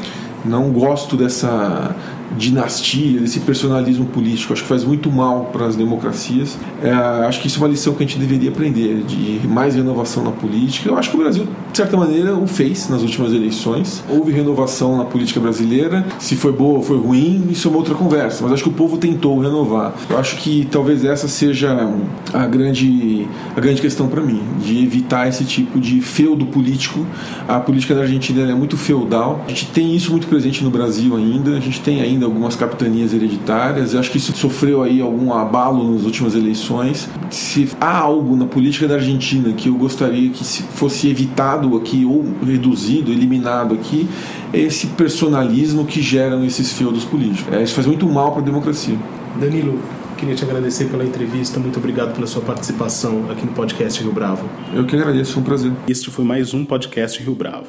não 0.45 0.71
gosto 0.71 1.17
dessa 1.17 1.95
dinastia, 2.37 3.21
desse 3.21 3.41
personalismo 3.41 4.07
político. 4.07 4.53
Acho 4.53 4.63
que 4.63 4.69
faz 4.69 4.85
muito 4.85 5.11
mal 5.11 5.51
para 5.53 5.67
as 5.67 5.77
democracias. 5.77 6.57
É, 6.83 6.91
acho 6.91 7.41
que 7.41 7.47
isso 7.47 7.59
é 7.59 7.63
uma 7.63 7.69
lição 7.69 7.95
que 7.95 8.03
a 8.03 8.07
gente 8.07 8.19
deveria 8.19 8.51
aprender, 8.51 9.03
de 9.03 9.47
mais 9.47 9.75
renovação 9.75 10.25
na 10.25 10.31
política. 10.31 10.89
Eu 10.89 10.97
acho 10.97 11.11
que 11.11 11.17
o 11.17 11.21
Brasil, 11.21 11.47
de 11.73 11.79
certa 11.79 11.97
maneira, 11.97 12.37
o 12.37 12.47
fez 12.47 12.91
nas 12.91 13.01
últimas 13.01 13.33
eleições. 13.33 14.05
Houve 14.07 14.31
renovação 14.31 14.99
na 14.99 15.07
política 15.07 15.41
brasileira. 15.41 16.05
Se 16.19 16.37
foi 16.37 16.53
boa 16.53 16.77
ou 16.77 16.83
foi 16.83 16.99
ruim, 16.99 17.49
isso 17.51 17.67
é 17.67 17.71
uma 17.71 17.79
outra 17.79 17.95
conversa. 17.95 18.43
Mas 18.43 18.53
acho 18.53 18.65
que 18.65 18.69
o 18.69 18.73
povo 18.73 18.99
tentou 18.99 19.41
renovar. 19.41 19.95
Eu 20.11 20.19
acho 20.19 20.37
que 20.37 20.69
talvez 20.71 21.03
essa 21.03 21.27
seja 21.29 21.91
a 22.35 22.47
grande, 22.47 23.27
a 23.57 23.61
grande 23.61 23.81
questão 23.81 24.07
para 24.07 24.21
mim, 24.21 24.43
de 24.61 24.85
evitar 24.85 25.27
esse 25.27 25.45
tipo 25.45 25.81
de 25.81 26.03
feudo 26.03 26.45
político. 26.45 27.07
A 27.49 27.59
política 27.59 27.95
da 27.95 28.03
Argentina 28.03 28.43
é 28.43 28.55
muito 28.55 28.77
feudal. 28.77 29.43
A 29.47 29.49
gente 29.49 29.67
tem 29.69 29.97
isso 29.97 30.11
muito 30.11 30.27
presente 30.27 30.63
no 30.63 30.71
Brasil 30.71 31.17
ainda. 31.17 31.57
A 31.57 31.61
gente 31.61 31.81
tem 31.81 32.03
ainda 32.03 32.27
algumas 32.27 32.55
capitanias 32.55 33.15
hereditárias. 33.15 33.95
Eu 33.95 34.01
acho 34.01 34.11
que 34.11 34.19
isso 34.19 34.37
sofreu 34.37 34.83
aí 34.83 35.01
algum 35.01 35.33
abalo 35.33 35.91
nas 35.91 36.05
últimas 36.05 36.35
eleições. 36.35 37.09
Se 37.31 37.67
há 37.81 37.97
algo 37.97 38.37
na 38.37 38.45
política 38.45 38.87
da 38.87 38.97
Argentina 38.97 39.55
que 39.55 39.71
eu 39.71 39.75
gostaria 39.75 40.29
que 40.29 40.45
fosse 40.45 41.09
evitado 41.09 41.62
aqui 41.77 42.05
ou 42.05 42.25
reduzido, 42.45 43.11
eliminado 43.11 43.75
aqui, 43.75 44.09
esse 44.53 44.89
personalismo 44.89 45.85
que 45.85 46.03
geram 46.03 46.45
esses 46.45 46.73
feudos 46.73 47.05
políticos. 47.05 47.53
É, 47.53 47.63
isso 47.63 47.75
faz 47.75 47.87
muito 47.87 48.07
mal 48.07 48.33
para 48.33 48.43
a 48.43 48.45
democracia. 48.45 48.97
Danilo, 49.41 49.79
queria 50.17 50.35
te 50.35 50.45
agradecer 50.45 50.85
pela 50.87 51.05
entrevista. 51.05 51.59
Muito 51.59 51.79
obrigado 51.79 52.15
pela 52.15 52.27
sua 52.27 52.43
participação 52.43 53.25
aqui 53.31 53.45
no 53.45 53.53
podcast 53.53 54.03
Rio 54.03 54.13
Bravo. 54.13 54.49
Eu 54.73 54.87
que 54.87 54.95
agradeço, 54.95 55.33
foi 55.33 55.43
um 55.43 55.45
prazer. 55.45 55.73
Este 55.89 56.11
foi 56.11 56.25
mais 56.25 56.55
um 56.55 56.65
podcast 56.65 57.21
Rio 57.23 57.35
Bravo, 57.35 57.67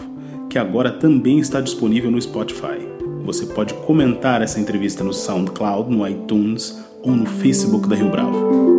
que 0.50 0.60
agora 0.60 0.92
também 0.92 1.40
está 1.40 1.60
disponível 1.62 2.12
no 2.12 2.22
Spotify. 2.22 2.94
Você 3.26 3.46
pode 3.46 3.74
comentar 3.74 4.42
essa 4.42 4.60
entrevista 4.60 5.04
no 5.04 5.14
SoundCloud, 5.14 5.90
no 5.90 6.08
iTunes 6.08 6.78
ou 7.02 7.12
no 7.12 7.26
Facebook 7.26 7.88
da 7.88 7.96
Rio 7.96 8.12
Bravo. 8.12 8.74